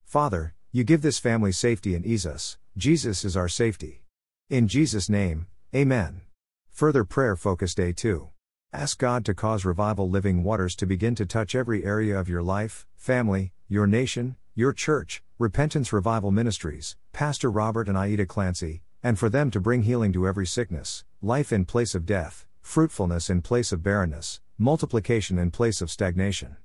[0.04, 2.58] Father, you give this family safety and ease us.
[2.76, 4.02] Jesus is our safety.
[4.50, 6.22] In Jesus' name, Amen.
[6.72, 8.30] Further prayer focus day 2.
[8.74, 12.42] Ask God to cause revival living waters to begin to touch every area of your
[12.42, 19.20] life, family, your nation, your church, Repentance Revival Ministries, Pastor Robert and Aida Clancy, and
[19.20, 23.44] for them to bring healing to every sickness, life in place of death, fruitfulness in
[23.44, 26.58] place of barrenness, multiplication in place of stagnation.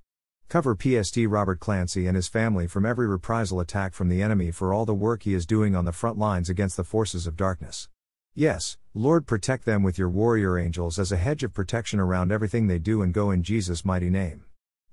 [0.49, 4.73] Cover PST Robert Clancy and his family from every reprisal attack from the enemy for
[4.73, 7.91] all the work he is doing on the front lines against the forces of darkness.
[8.35, 12.67] Yes, Lord, protect them with your warrior angels as a hedge of protection around everything
[12.67, 14.45] they do and go in Jesus' mighty name.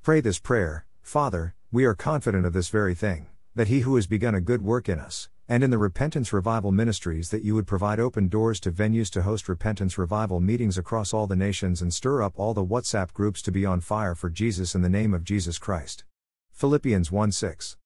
[0.03, 4.07] Pray this prayer Father, we are confident of this very thing, that he who has
[4.07, 7.67] begun a good work in us, and in the Repentance Revival Ministries, that you would
[7.67, 11.93] provide open doors to venues to host Repentance Revival meetings across all the nations and
[11.93, 15.13] stir up all the WhatsApp groups to be on fire for Jesus in the name
[15.13, 16.03] of Jesus Christ.
[16.51, 17.77] Philippians 1 6.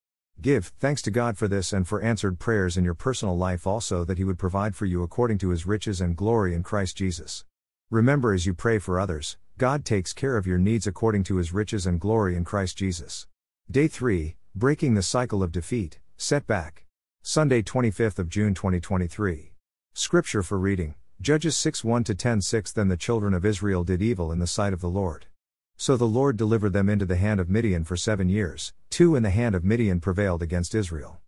[0.41, 4.05] Give thanks to God for this and for answered prayers in your personal life also
[4.05, 7.43] that He would provide for you according to His riches and glory in Christ Jesus.
[7.89, 11.51] Remember as you pray for others, God takes care of your needs according to His
[11.51, 13.27] riches and glory in Christ Jesus.
[13.69, 16.88] Day 3 Breaking the Cycle of Defeat, Setback.
[17.21, 19.53] Sunday, 25th of June 2023.
[19.93, 24.31] Scripture for reading Judges 6 1 10 6 Then the children of Israel did evil
[24.31, 25.27] in the sight of the Lord.
[25.75, 29.23] So the Lord delivered them into the hand of Midian for seven years, two in
[29.23, 31.19] the hand of Midian prevailed against Israel.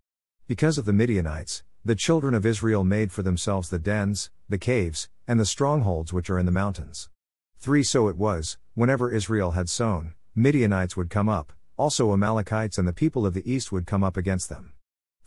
[0.48, 5.08] Because of the Midianites, the children of Israel made for themselves the dens, the caves,
[5.28, 7.10] and the strongholds which are in the mountains.
[7.58, 12.88] 3 So it was, whenever Israel had sown, Midianites would come up, also Amalekites and
[12.88, 14.72] the people of the east would come up against them.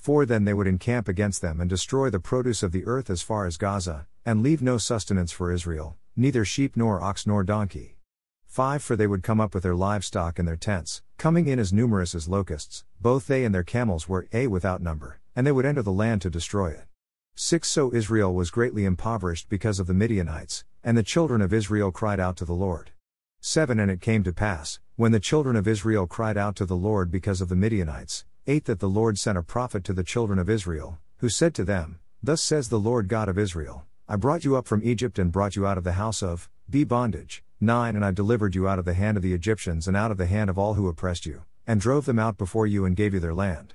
[0.06, 3.24] 4 Then they would encamp against them and destroy the produce of the earth as
[3.24, 7.98] far as Gaza, and leave no sustenance for Israel, neither sheep nor ox nor donkey.
[8.46, 11.74] 5 For they would come up with their livestock and their tents, coming in as
[11.74, 15.66] numerous as locusts, both they and their camels were a without number, and they would
[15.66, 16.86] enter the land to destroy it.
[17.34, 21.92] 6 So Israel was greatly impoverished because of the Midianites, and the children of Israel
[21.92, 22.92] cried out to the Lord.
[23.40, 26.76] 7 And it came to pass, when the children of Israel cried out to the
[26.76, 30.38] Lord because of the Midianites, 8 That the Lord sent a prophet to the children
[30.38, 34.46] of Israel, who said to them, Thus says the Lord God of Israel I brought
[34.46, 37.44] you up from Egypt and brought you out of the house of B bondage.
[37.60, 40.18] 9 And I delivered you out of the hand of the Egyptians and out of
[40.18, 43.16] the hand of all who oppressed you, and drove them out before you and gave
[43.16, 43.74] you their land.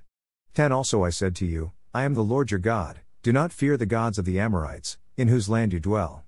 [0.54, 3.76] 10 Also I said to you, I am the Lord your God, do not fear
[3.76, 6.22] the gods of the Amorites, in whose land you dwell.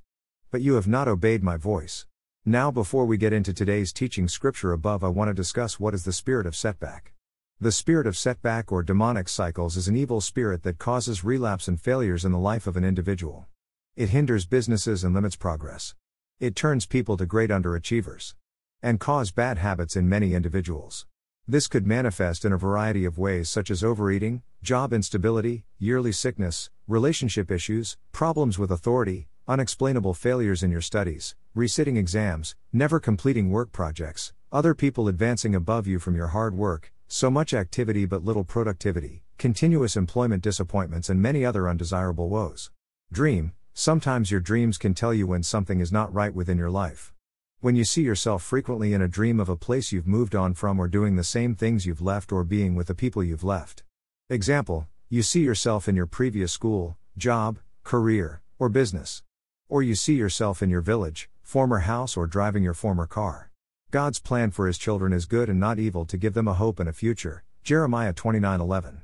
[0.51, 2.07] But you have not obeyed my voice.
[2.45, 6.05] Now, before we get into today's teaching scripture above, I want to discuss what is
[6.05, 7.13] the spirit of setback.
[7.61, 11.81] The spirit of setback or demonic cycles is an evil spirit that causes relapse and
[11.81, 13.47] failures in the life of an individual.
[13.95, 15.95] It hinders businesses and limits progress.
[16.41, 18.35] It turns people to great underachievers.
[18.83, 21.07] And cause bad habits in many individuals.
[21.47, 26.71] This could manifest in a variety of ways such as overeating, job instability, yearly sickness,
[26.89, 33.73] relationship issues, problems with authority, unexplainable failures in your studies, resitting exams, never completing work
[33.73, 38.43] projects, other people advancing above you from your hard work, so much activity but little
[38.43, 42.71] productivity, continuous employment disappointments, and many other undesirable woes.
[43.13, 47.13] Dream Sometimes your dreams can tell you when something is not right within your life.
[47.61, 50.81] When you see yourself frequently in a dream of a place you've moved on from
[50.81, 53.83] or doing the same things you've left or being with the people you've left.
[54.31, 59.23] Example, you see yourself in your previous school, job, career, or business.
[59.69, 63.52] Or you see yourself in your village, former house, or driving your former car.
[63.93, 66.81] God's plan for his children is good and not evil to give them a hope
[66.81, 67.45] and a future.
[67.63, 69.03] Jeremiah 29:11.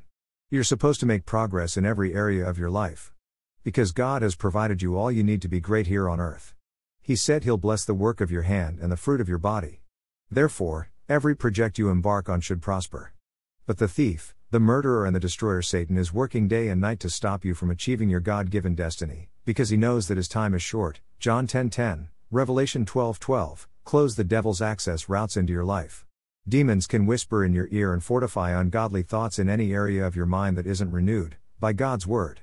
[0.49, 3.13] You're supposed to make progress in every area of your life.
[3.63, 6.55] Because God has provided you all you need to be great here on earth.
[7.03, 9.83] He said he'll bless the work of your hand and the fruit of your body.
[10.31, 13.13] Therefore, every project you embark on should prosper.
[13.67, 17.11] But the thief, the murderer and the destroyer Satan is working day and night to
[17.11, 21.03] stop you from achieving your God-given destiny, because he knows that his time is short.
[21.19, 26.05] John 10:10, Revelation 12:12 close the devil's access routes into your life.
[26.47, 30.27] Demons can whisper in your ear and fortify ungodly thoughts in any area of your
[30.27, 32.43] mind that isn't renewed, by God's word.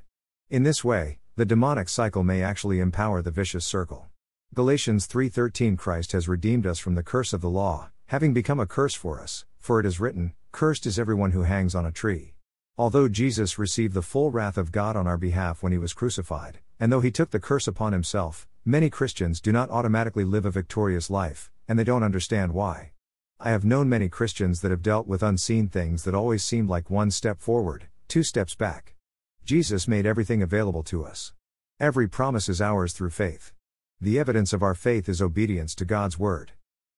[0.49, 4.07] In this way, the demonic cycle may actually empower the vicious circle.
[4.55, 8.65] Galatians 3:13 Christ has redeemed us from the curse of the law, having become a
[8.65, 12.33] curse for us, for it is written, cursed is everyone who hangs on a tree.
[12.75, 16.57] Although Jesus received the full wrath of God on our behalf when he was crucified,
[16.79, 20.49] and though he took the curse upon himself, Many Christians do not automatically live a
[20.49, 22.93] victorious life, and they don't understand why.
[23.39, 26.89] I have known many Christians that have dealt with unseen things that always seemed like
[26.89, 28.95] one step forward, two steps back.
[29.43, 31.31] Jesus made everything available to us.
[31.79, 33.53] Every promise is ours through faith.
[34.01, 36.53] The evidence of our faith is obedience to God's word.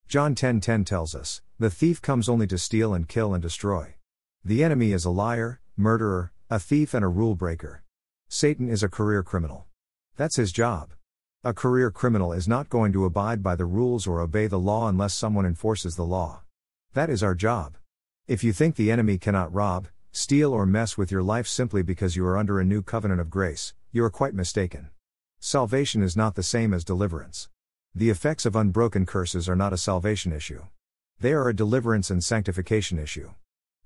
[0.07, 3.41] John 10:10 10, 10 tells us, "The thief comes only to steal and kill and
[3.41, 3.95] destroy."
[4.41, 7.83] The enemy is a liar, murderer, a thief and a rule breaker.
[8.29, 9.67] Satan is a career criminal.
[10.15, 10.93] That's his job.
[11.47, 14.89] A career criminal is not going to abide by the rules or obey the law
[14.89, 16.41] unless someone enforces the law.
[16.93, 17.77] That is our job.
[18.27, 22.17] If you think the enemy cannot rob, steal, or mess with your life simply because
[22.17, 24.89] you are under a new covenant of grace, you are quite mistaken.
[25.39, 27.47] Salvation is not the same as deliverance.
[27.95, 30.63] The effects of unbroken curses are not a salvation issue.
[31.21, 33.31] They are a deliverance and sanctification issue.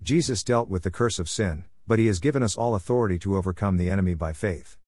[0.02, 3.38] Jesus dealt with the curse of sin, but he has given us all authority to
[3.38, 4.80] overcome the enemy by faith.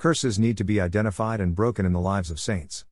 [0.00, 2.86] Curses need to be identified and broken in the lives of saints.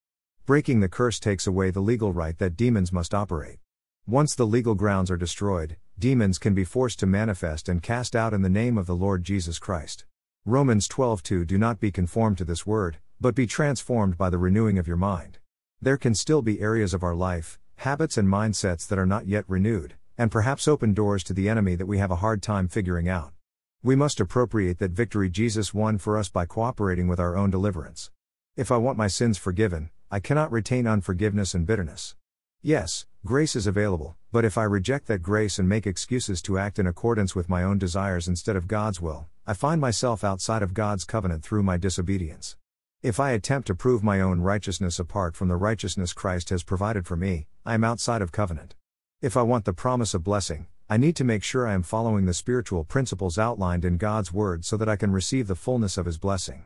[0.44, 3.60] Breaking the curse takes away the legal right that demons must operate.
[4.06, 8.34] Once the legal grounds are destroyed, demons can be forced to manifest and cast out
[8.34, 10.04] in the name of the Lord Jesus Christ.
[10.44, 14.76] Romans 12:2 Do not be conformed to this word, but be transformed by the renewing
[14.76, 15.38] of your mind.
[15.80, 19.46] There can still be areas of our life, habits and mindsets that are not yet
[19.48, 23.08] renewed, and perhaps open doors to the enemy that we have a hard time figuring
[23.08, 23.32] out.
[23.80, 28.10] We must appropriate that victory Jesus won for us by cooperating with our own deliverance.
[28.56, 32.16] If I want my sins forgiven, I cannot retain unforgiveness and bitterness.
[32.60, 36.80] Yes, grace is available, but if I reject that grace and make excuses to act
[36.80, 40.74] in accordance with my own desires instead of God's will, I find myself outside of
[40.74, 42.56] God's covenant through my disobedience.
[43.00, 47.06] If I attempt to prove my own righteousness apart from the righteousness Christ has provided
[47.06, 48.74] for me, I am outside of covenant.
[49.22, 52.24] If I want the promise of blessing, I need to make sure I am following
[52.24, 56.06] the spiritual principles outlined in God's Word so that I can receive the fullness of
[56.06, 56.64] His blessing.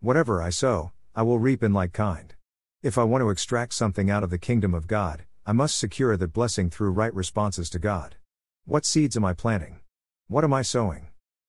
[0.00, 2.34] Whatever I sow, I will reap in like kind.
[2.82, 6.18] If I want to extract something out of the kingdom of God, I must secure
[6.18, 8.16] that blessing through right responses to God.
[8.66, 9.80] What seeds am I planting?
[10.28, 11.06] What am I sowing?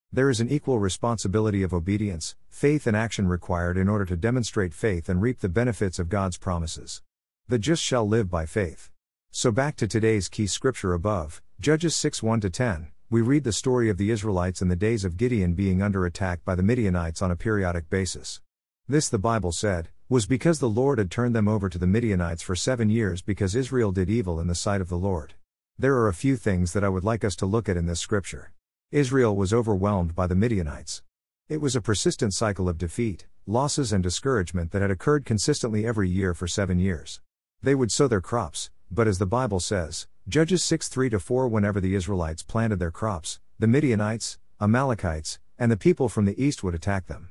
[0.09, 4.74] There is an equal responsibility of obedience, faith, and action required in order to demonstrate
[4.74, 7.01] faith and reap the benefits of God's promises.
[7.49, 8.91] The just shall live by faith.
[9.30, 13.89] So back to today's key scripture above, Judges 6 1 10, we read the story
[13.89, 17.32] of the Israelites in the days of Gideon being under attack by the Midianites on
[17.32, 18.41] a periodic basis.
[18.89, 22.43] This, the Bible said, was because the Lord had turned them over to the Midianites
[22.43, 25.36] for seven years because Israel did evil in the sight of the Lord.
[25.80, 28.01] There are a few things that I would like us to look at in this
[28.01, 28.51] scripture.
[28.91, 31.01] Israel was overwhelmed by the Midianites.
[31.47, 36.09] It was a persistent cycle of defeat, losses, and discouragement that had occurred consistently every
[36.09, 37.22] year for seven years.
[37.61, 41.82] They would sow their crops, but as the Bible says, Judges 6 3 4, whenever
[41.82, 46.76] the Israelites planted their crops, the Midianites, Amalekites, and the people from the east would
[46.76, 47.30] attack them.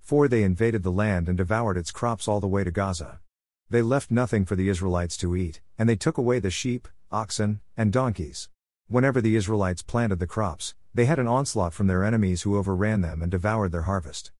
[0.00, 3.20] For they invaded the land and devoured its crops all the way to Gaza.
[3.68, 7.60] They left nothing for the Israelites to eat, and they took away the sheep, oxen,
[7.76, 8.48] and donkeys.
[8.88, 13.00] Whenever the Israelites planted the crops, they had an onslaught from their enemies who overran
[13.00, 14.32] them and devoured their harvest.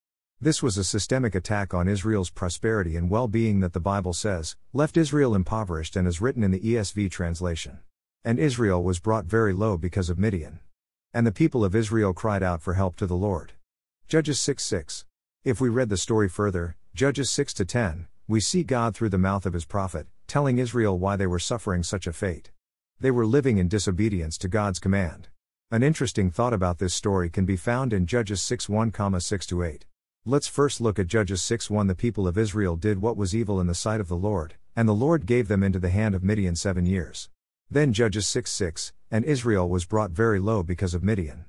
[0.43, 4.57] This was a systemic attack on Israel's prosperity and well being that the Bible says,
[4.73, 7.79] left Israel impoverished and is written in the ESV translation.
[8.25, 10.59] And Israel was brought very low because of Midian.
[11.13, 13.53] And the people of Israel cried out for help to the Lord.
[14.09, 15.05] Judges 6 6.
[15.45, 19.45] If we read the story further, Judges 6 10, we see God through the mouth
[19.45, 22.51] of his prophet, telling Israel why they were suffering such a fate.
[22.99, 25.29] They were living in disobedience to God's command.
[25.71, 28.91] An interesting thought about this story can be found in Judges 6 1,
[29.21, 29.85] 6 8.
[30.25, 31.87] Let's first look at Judges 6 1.
[31.87, 34.87] The people of Israel did what was evil in the sight of the Lord, and
[34.87, 37.27] the Lord gave them into the hand of Midian seven years.
[37.69, 41.43] Then Judges 6 6, and Israel was brought very low because of Midian.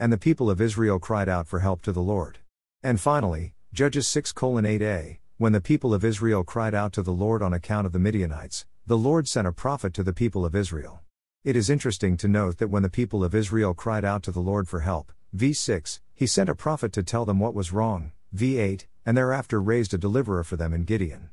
[0.00, 2.38] And the people of Israel cried out for help to the Lord.
[2.82, 7.42] And finally, Judges 6 8a, when the people of Israel cried out to the Lord
[7.42, 11.02] on account of the Midianites, the Lord sent a prophet to the people of Israel.
[11.44, 14.40] It is interesting to note that when the people of Israel cried out to the
[14.40, 18.86] Lord for help, v6, he sent a prophet to tell them what was wrong, v8,
[19.06, 21.30] and thereafter raised a deliverer for them in Gideon.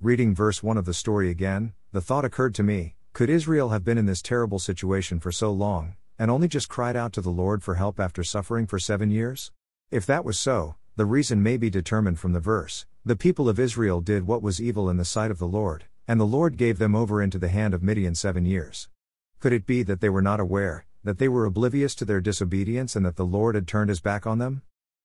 [0.00, 3.84] Reading verse 1 of the story again, the thought occurred to me could Israel have
[3.84, 7.30] been in this terrible situation for so long, and only just cried out to the
[7.30, 9.52] Lord for help after suffering for seven years?
[9.90, 13.58] If that was so, the reason may be determined from the verse The people of
[13.58, 16.78] Israel did what was evil in the sight of the Lord, and the Lord gave
[16.78, 18.88] them over into the hand of Midian seven years.
[19.40, 22.96] Could it be that they were not aware, that they were oblivious to their disobedience
[22.96, 24.62] and that the Lord had turned his back on them?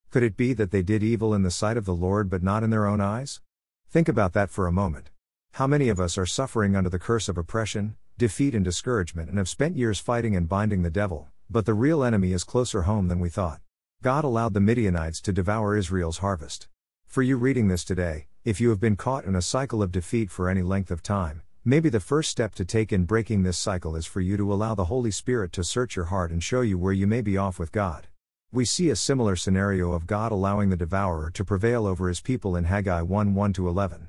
[0.09, 2.63] Could it be that they did evil in the sight of the Lord but not
[2.63, 3.41] in their own eyes?
[3.89, 5.09] Think about that for a moment.
[5.53, 9.37] How many of us are suffering under the curse of oppression, defeat, and discouragement and
[9.37, 13.09] have spent years fighting and binding the devil, but the real enemy is closer home
[13.09, 13.59] than we thought?
[14.01, 16.67] God allowed the Midianites to devour Israel's harvest.
[17.05, 20.31] For you reading this today, if you have been caught in a cycle of defeat
[20.31, 23.97] for any length of time, Maybe the first step to take in breaking this cycle
[23.97, 26.77] is for you to allow the Holy Spirit to search your heart and show you
[26.77, 28.07] where you may be off with God.
[28.53, 32.55] We see a similar scenario of God allowing the devourer to prevail over his people
[32.55, 34.07] in Haggai 1 1 11.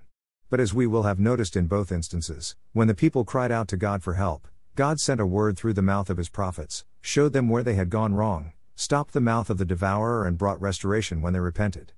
[0.49, 3.77] But as we will have noticed in both instances, when the people cried out to
[3.77, 7.49] God for help, God sent a word through the mouth of his prophets, showed them
[7.49, 11.33] where they had gone wrong, stopped the mouth of the devourer, and brought restoration when
[11.33, 11.93] they repented.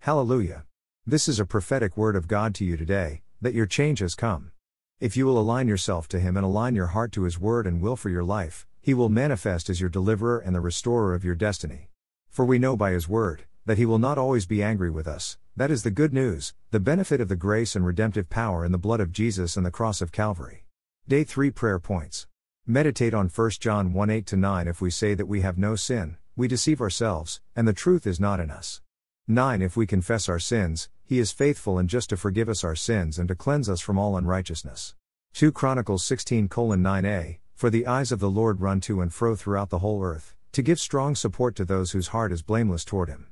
[0.00, 0.66] Hallelujah!
[1.06, 4.52] This is a prophetic word of God to you today, that your change has come.
[5.00, 7.80] If you will align yourself to Him and align your heart to His word and
[7.80, 11.34] will for your life, He will manifest as your deliverer and the restorer of your
[11.34, 11.88] destiny.
[12.28, 15.38] For we know by His word, that He will not always be angry with us,
[15.56, 18.78] that is the good news, the benefit of the grace and redemptive power in the
[18.78, 20.66] blood of Jesus and the cross of Calvary.
[21.08, 22.28] Day 3 Prayer Points.
[22.64, 26.16] Meditate on 1 John 1 8 9 If we say that we have no sin,
[26.36, 28.82] we deceive ourselves, and the truth is not in us.
[29.26, 32.76] 9 If we confess our sins, he is faithful and just to forgive us our
[32.76, 34.94] sins and to cleanse us from all unrighteousness.
[35.32, 39.70] 2 Chronicles 16 9a For the eyes of the Lord run to and fro throughout
[39.70, 43.28] the whole earth, to give strong support to those whose heart is blameless toward him.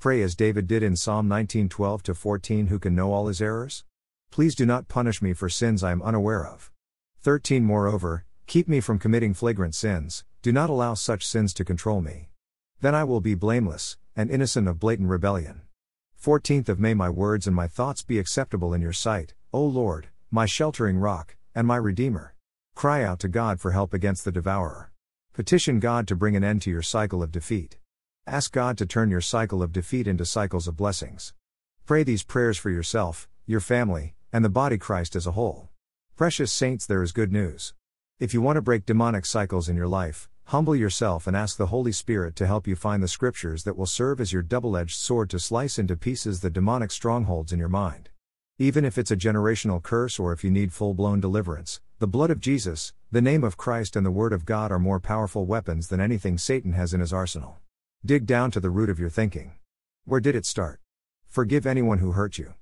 [0.00, 3.84] Pray as David did in Psalm 19 12 14 Who can know all his errors?
[4.32, 6.72] Please do not punish me for sins I am unaware of.
[7.20, 12.00] 13 Moreover, keep me from committing flagrant sins, do not allow such sins to control
[12.00, 12.30] me.
[12.80, 15.60] Then I will be blameless, and innocent of blatant rebellion.
[16.20, 20.08] 14th of May My words and my thoughts be acceptable in your sight, O Lord,
[20.32, 22.34] my sheltering rock, and my Redeemer.
[22.78, 24.92] Cry out to God for help against the devourer.
[25.32, 27.76] Petition God to bring an end to your cycle of defeat.
[28.24, 31.34] Ask God to turn your cycle of defeat into cycles of blessings.
[31.86, 35.70] Pray these prayers for yourself, your family, and the body Christ as a whole.
[36.14, 37.74] Precious saints, there is good news.
[38.20, 41.66] If you want to break demonic cycles in your life, Humble yourself and ask the
[41.66, 44.96] Holy Spirit to help you find the scriptures that will serve as your double edged
[44.96, 48.07] sword to slice into pieces the demonic strongholds in your mind.
[48.60, 52.28] Even if it's a generational curse or if you need full blown deliverance, the blood
[52.28, 55.86] of Jesus, the name of Christ, and the Word of God are more powerful weapons
[55.86, 57.58] than anything Satan has in his arsenal.
[58.04, 59.52] Dig down to the root of your thinking.
[60.06, 60.80] Where did it start?
[61.28, 62.54] Forgive anyone who hurt you.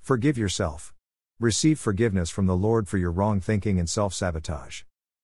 [0.00, 0.94] Forgive yourself.
[1.40, 4.82] Receive forgiveness from the Lord for your wrong thinking and self sabotage.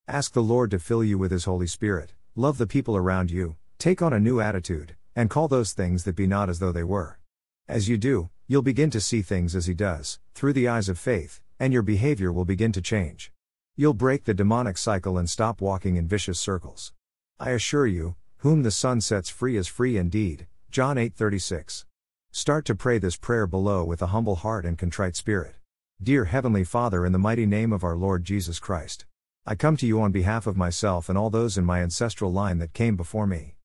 [0.09, 3.55] Ask the Lord to fill you with His Holy Spirit, love the people around you,
[3.79, 6.83] take on a new attitude, and call those things that be not as though they
[6.83, 7.21] were.
[7.69, 10.99] As you do, you'll begin to see things as He does, through the eyes of
[10.99, 13.33] faith, and your behavior will begin to change.
[13.75, 16.93] You'll break the demonic cycle and stop walking in vicious circles.
[17.41, 20.47] I assure you, whom the Son sets free is free indeed.
[20.71, 21.85] John 8:36.
[22.31, 25.57] Start to pray this prayer below with a humble heart and contrite spirit.
[26.03, 29.07] Dear heavenly Father in the mighty name of our Lord Jesus Christ,
[29.45, 32.59] I come to you on behalf of myself and all those in my ancestral line
[32.59, 33.56] that came before me.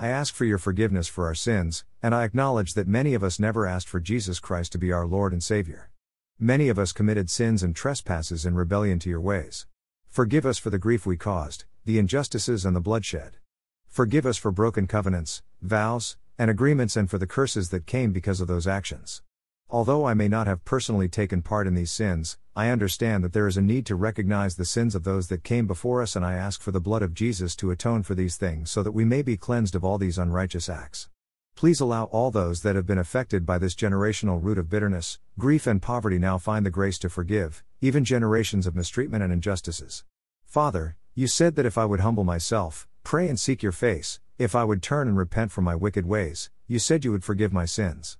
[0.00, 3.40] I ask for your forgiveness for our sins, and I acknowledge that many of us
[3.40, 5.90] never asked for Jesus Christ to be our Lord and Savior.
[6.38, 9.66] Many of us committed sins and trespasses in rebellion to your ways.
[10.08, 13.38] Forgive us for the grief we caused, the injustices and the bloodshed.
[13.88, 18.40] Forgive us for broken covenants, vows, and agreements and for the curses that came because
[18.40, 19.22] of those actions.
[19.70, 23.46] Although I may not have personally taken part in these sins, I understand that there
[23.46, 26.34] is a need to recognize the sins of those that came before us, and I
[26.34, 29.20] ask for the blood of Jesus to atone for these things so that we may
[29.20, 31.10] be cleansed of all these unrighteous acts.
[31.54, 35.66] Please allow all those that have been affected by this generational root of bitterness, grief,
[35.66, 40.02] and poverty now find the grace to forgive, even generations of mistreatment and injustices.
[40.46, 44.54] Father, you said that if I would humble myself, pray and seek your face, if
[44.54, 47.66] I would turn and repent from my wicked ways, you said you would forgive my
[47.66, 48.16] sins.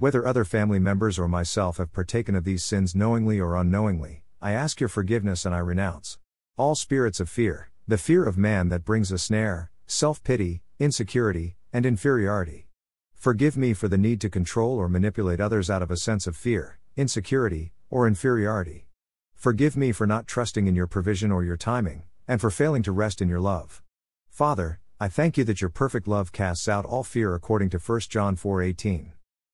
[0.00, 4.52] Whether other family members or myself have partaken of these sins knowingly or unknowingly, I
[4.52, 6.16] ask your forgiveness and I renounce
[6.56, 11.56] all spirits of fear, the fear of man that brings a snare, self pity, insecurity,
[11.70, 12.66] and inferiority.
[13.12, 16.34] Forgive me for the need to control or manipulate others out of a sense of
[16.34, 18.86] fear, insecurity, or inferiority.
[19.34, 22.92] Forgive me for not trusting in your provision or your timing, and for failing to
[22.92, 23.82] rest in your love.
[24.30, 28.00] Father, I thank you that your perfect love casts out all fear according to 1
[28.08, 29.12] John 4:18.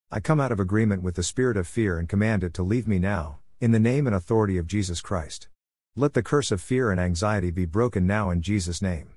[0.08, 2.86] I come out of agreement with the spirit of fear and command it to leave
[2.86, 5.48] me now, in the name and authority of Jesus Christ.
[5.96, 9.08] Let the curse of fear and anxiety be broken now in Jesus' name.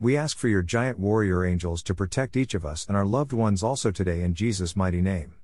[0.00, 3.34] We ask for your giant warrior angels to protect each of us and our loved
[3.34, 5.34] ones also today in Jesus' mighty name.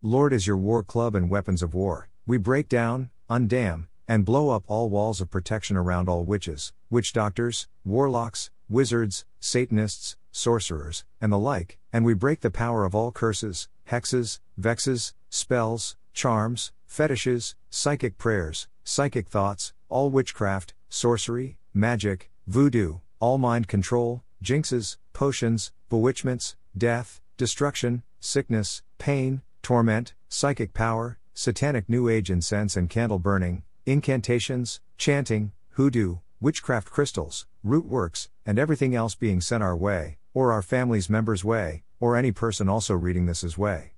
[0.00, 4.50] Lord, as your war club and weapons of war, we break down, undam, and blow
[4.50, 11.32] up all walls of protection around all witches, witch doctors, warlocks, wizards, Satanists, sorcerers, and
[11.32, 17.54] the like, and we break the power of all curses, hexes, vexes, spells, charms, fetishes,
[17.70, 26.56] psychic prayers, psychic thoughts, all witchcraft, sorcery, magic, voodoo, all mind control, jinxes, potions, bewitchments,
[26.76, 34.80] death, destruction, sickness, pain, torment, psychic power, satanic new age incense and candle burning, incantations,
[34.98, 40.62] chanting, hoodoo, witchcraft crystals, root works, and everything else being sent our way, or our
[40.62, 43.92] family's members' way, or any person also reading this as way.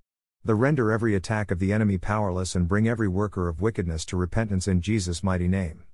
[0.46, 4.18] The render every attack of the enemy powerless and bring every worker of wickedness to
[4.18, 5.84] repentance in Jesus' mighty name.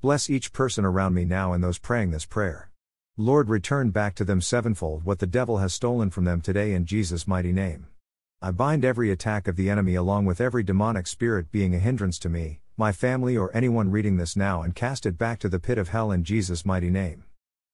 [0.00, 2.72] Bless each person around me now and those praying this prayer.
[3.16, 6.86] Lord, return back to them sevenfold what the devil has stolen from them today in
[6.86, 7.86] Jesus' mighty name.
[8.42, 12.18] I bind every attack of the enemy along with every demonic spirit being a hindrance
[12.18, 15.60] to me, my family, or anyone reading this now and cast it back to the
[15.60, 17.22] pit of hell in Jesus' mighty name.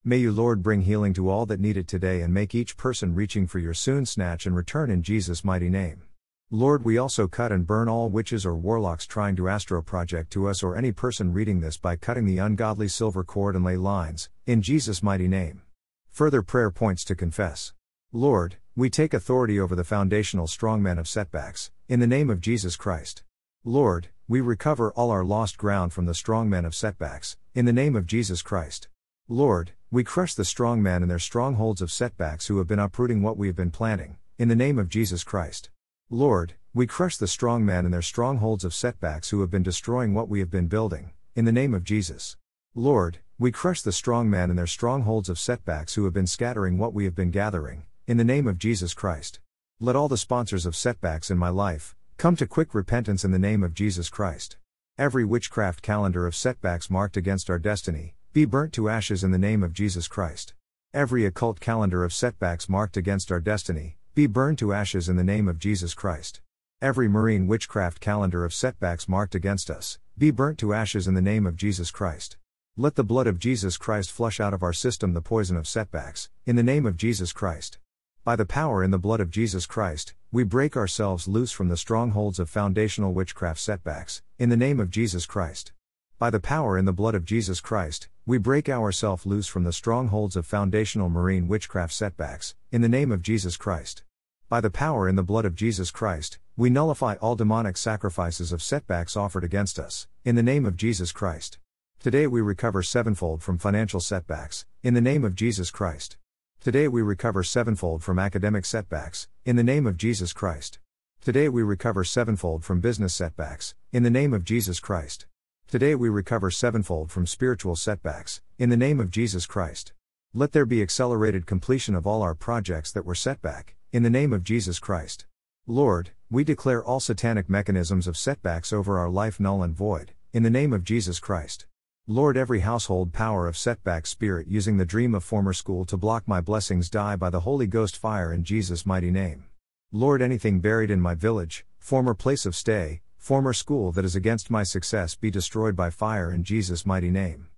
[0.05, 3.15] May you, Lord, bring healing to all that need it today and make each person
[3.15, 6.03] reaching for your soon snatch and return in Jesus' mighty name.
[6.53, 10.47] Lord, we also cut and burn all witches or warlocks trying to astral project to
[10.47, 14.31] us or any person reading this by cutting the ungodly silver cord and ley lines,
[14.47, 15.63] in Jesus' mighty name.
[16.09, 17.73] Further prayer points to confess.
[18.13, 22.77] Lord, we take authority over the foundational strongmen of setbacks, in the name of Jesus
[22.77, 23.25] Christ.
[23.65, 27.97] Lord, we recover all our lost ground from the strongmen of setbacks, in the name
[27.97, 28.87] of Jesus Christ.
[29.29, 33.37] Lord, we crush the strongmen and their strongholds of setbacks who have been uprooting what
[33.37, 35.71] we have been planting, in the name of Jesus Christ.
[36.11, 40.15] Lord, we crush the strong men and their strongholds of setbacks who have been destroying
[40.15, 42.37] what we have been building, in the name of Jesus.
[42.77, 46.79] Lord, we crush the strong men and their strongholds of setbacks who have been scattering
[46.79, 49.41] what we have been gathering, in the name of Jesus Christ.
[49.81, 53.39] Let all the sponsors of setbacks in my life come to quick repentance in the
[53.41, 54.59] name of Jesus Christ.
[54.97, 59.39] Every witchcraft calendar of setbacks marked against our destiny be burnt to ashes in the
[59.39, 60.55] name of Jesus Christ.
[60.95, 65.23] Every occult calendar of setbacks marked against our destiny be burned to ashes in the
[65.23, 66.41] name of Jesus Christ.
[66.81, 71.21] Every marine witchcraft calendar of setbacks marked against us, be burnt to ashes in the
[71.21, 72.39] name of Jesus Christ.
[72.79, 76.31] Let the blood of Jesus Christ flush out of our system the poison of setbacks,
[76.47, 77.77] in the name of Jesus Christ.
[78.25, 81.77] By the power in the blood of Jesus Christ, we break ourselves loose from the
[81.77, 85.73] strongholds of foundational witchcraft setbacks, in the name of Jesus Christ.
[86.19, 89.75] By the power in the blood of Jesus Christ, we break ourselves loose from the
[89.75, 94.05] strongholds of foundational marine witchcraft setbacks, in the name of Jesus Christ.
[94.49, 98.63] By the power in the blood of Jesus Christ, we nullify all demonic sacrifices of
[98.63, 101.59] setbacks offered against us, in the name of Jesus Christ.
[101.99, 106.17] Today we recover sevenfold from financial setbacks, in the name of Jesus Christ.
[106.61, 110.79] Today we recover sevenfold from academic setbacks, in the name of Jesus Christ.
[111.21, 115.27] Today we recover sevenfold from business setbacks, in the name of Jesus Christ.
[115.67, 119.93] Today we recover sevenfold from spiritual setbacks, in the name of Jesus Christ.
[120.33, 124.11] Let there be accelerated completion of all our projects that were set back, in the
[124.11, 125.25] name of Jesus Christ.
[125.67, 130.43] Lord, we declare all satanic mechanisms of setbacks over our life null and void, in
[130.43, 131.65] the name of Jesus Christ.
[132.07, 136.29] Lord, every household power of setback spirit using the dream of former school to block
[136.29, 139.47] my blessings die by the Holy Ghost fire in Jesus' mighty name.
[139.91, 144.51] Lord, anything buried in my village, former place of stay, former school that is against
[144.51, 147.49] my success be destroyed by fire in Jesus' mighty name.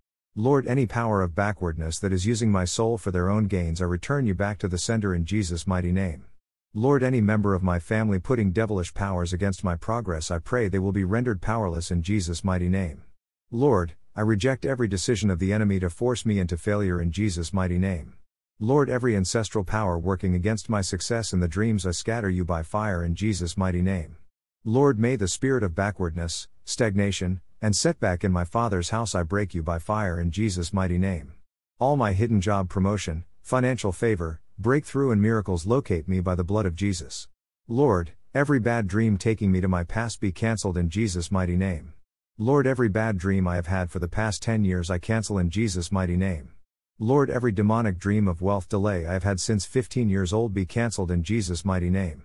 [0.40, 3.86] Lord, any power of backwardness that is using my soul for their own gains, I
[3.86, 6.27] return you back to the sender in Jesus' mighty name.
[6.73, 10.78] Lord, any member of my family putting devilish powers against my progress, I pray they
[10.78, 13.02] will be rendered powerless in Jesus' mighty name.
[13.51, 17.52] Lord, I reject every decision of the enemy to force me into failure in Jesus'
[17.52, 18.15] mighty name.
[18.60, 22.62] Lord, every ancestral power working against my success in the dreams I scatter you by
[22.62, 24.19] fire in Jesus' mighty name.
[24.65, 29.55] Lord, may the spirit of backwardness, stagnation, and setback in my Father's house I break
[29.55, 31.33] you by fire in Jesus' mighty name.
[31.79, 36.67] All my hidden job promotion, financial favor, breakthrough, and miracles locate me by the blood
[36.67, 37.29] of Jesus.
[37.67, 41.95] Lord, every bad dream taking me to my past be cancelled in Jesus' mighty name.
[42.39, 45.51] Lord, every bad dream I have had for the past 10 years I cancel in
[45.51, 46.53] Jesus' mighty name.
[47.01, 50.65] Lord, every demonic dream of wealth delay I have had since 15 years old be
[50.65, 52.23] cancelled in Jesus' mighty name.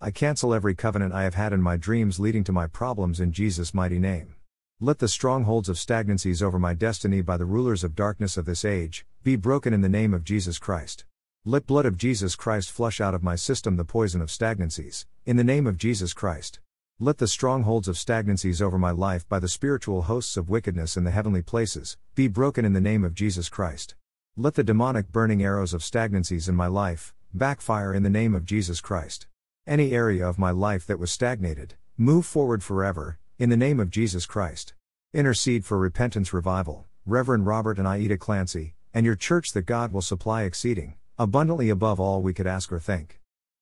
[0.00, 3.32] I cancel every covenant I have had in my dreams leading to my problems in
[3.32, 4.35] Jesus' mighty name.
[4.78, 8.62] Let the strongholds of stagnancies over my destiny by the rulers of darkness of this
[8.62, 11.06] age be broken in the name of Jesus Christ.
[11.46, 15.38] Let blood of Jesus Christ flush out of my system the poison of stagnancies, in
[15.38, 16.60] the name of Jesus Christ.
[17.00, 21.04] Let the strongholds of stagnancies over my life by the spiritual hosts of wickedness in
[21.04, 23.94] the heavenly places be broken in the name of Jesus Christ.
[24.36, 28.44] Let the demonic burning arrows of stagnancies in my life backfire in the name of
[28.44, 29.26] Jesus Christ.
[29.66, 33.90] Any area of my life that was stagnated, move forward forever, in the name of
[33.90, 34.72] Jesus Christ.
[35.12, 40.00] Intercede for repentance revival, Reverend Robert and Aida Clancy, and your church that God will
[40.00, 43.20] supply exceeding, abundantly above all we could ask or think.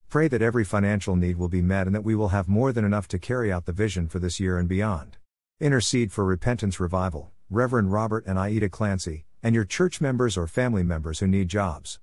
[0.09, 2.85] Pray that every financial need will be met and that we will have more than
[2.85, 5.17] enough to carry out the vision for this year and beyond.
[5.59, 10.85] Intercede for repentance revival, Reverend Robert and Aida Clancy, and your church members or family
[10.85, 11.99] members who need jobs.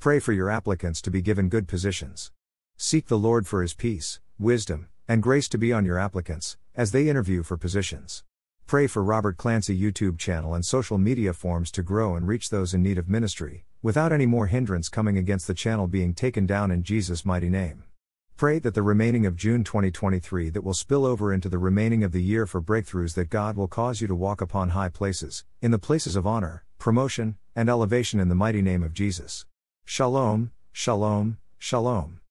[0.00, 2.32] Pray for your applicants to be given good positions.
[2.76, 6.92] Seek the Lord for his peace, wisdom, and grace to be on your applicants as
[6.92, 8.24] they interview for positions.
[8.66, 12.72] Pray for Robert Clancy YouTube channel and social media forms to grow and reach those
[12.72, 16.70] in need of ministry, without any more hindrance coming against the channel being taken down
[16.70, 17.84] in Jesus' mighty name.
[18.38, 22.12] Pray that the remaining of June 2023 that will spill over into the remaining of
[22.12, 25.70] the year for breakthroughs that God will cause you to walk upon high places, in
[25.70, 29.44] the places of honor, promotion, and elevation in the mighty name of Jesus.
[29.84, 32.21] Shalom, shalom, shalom.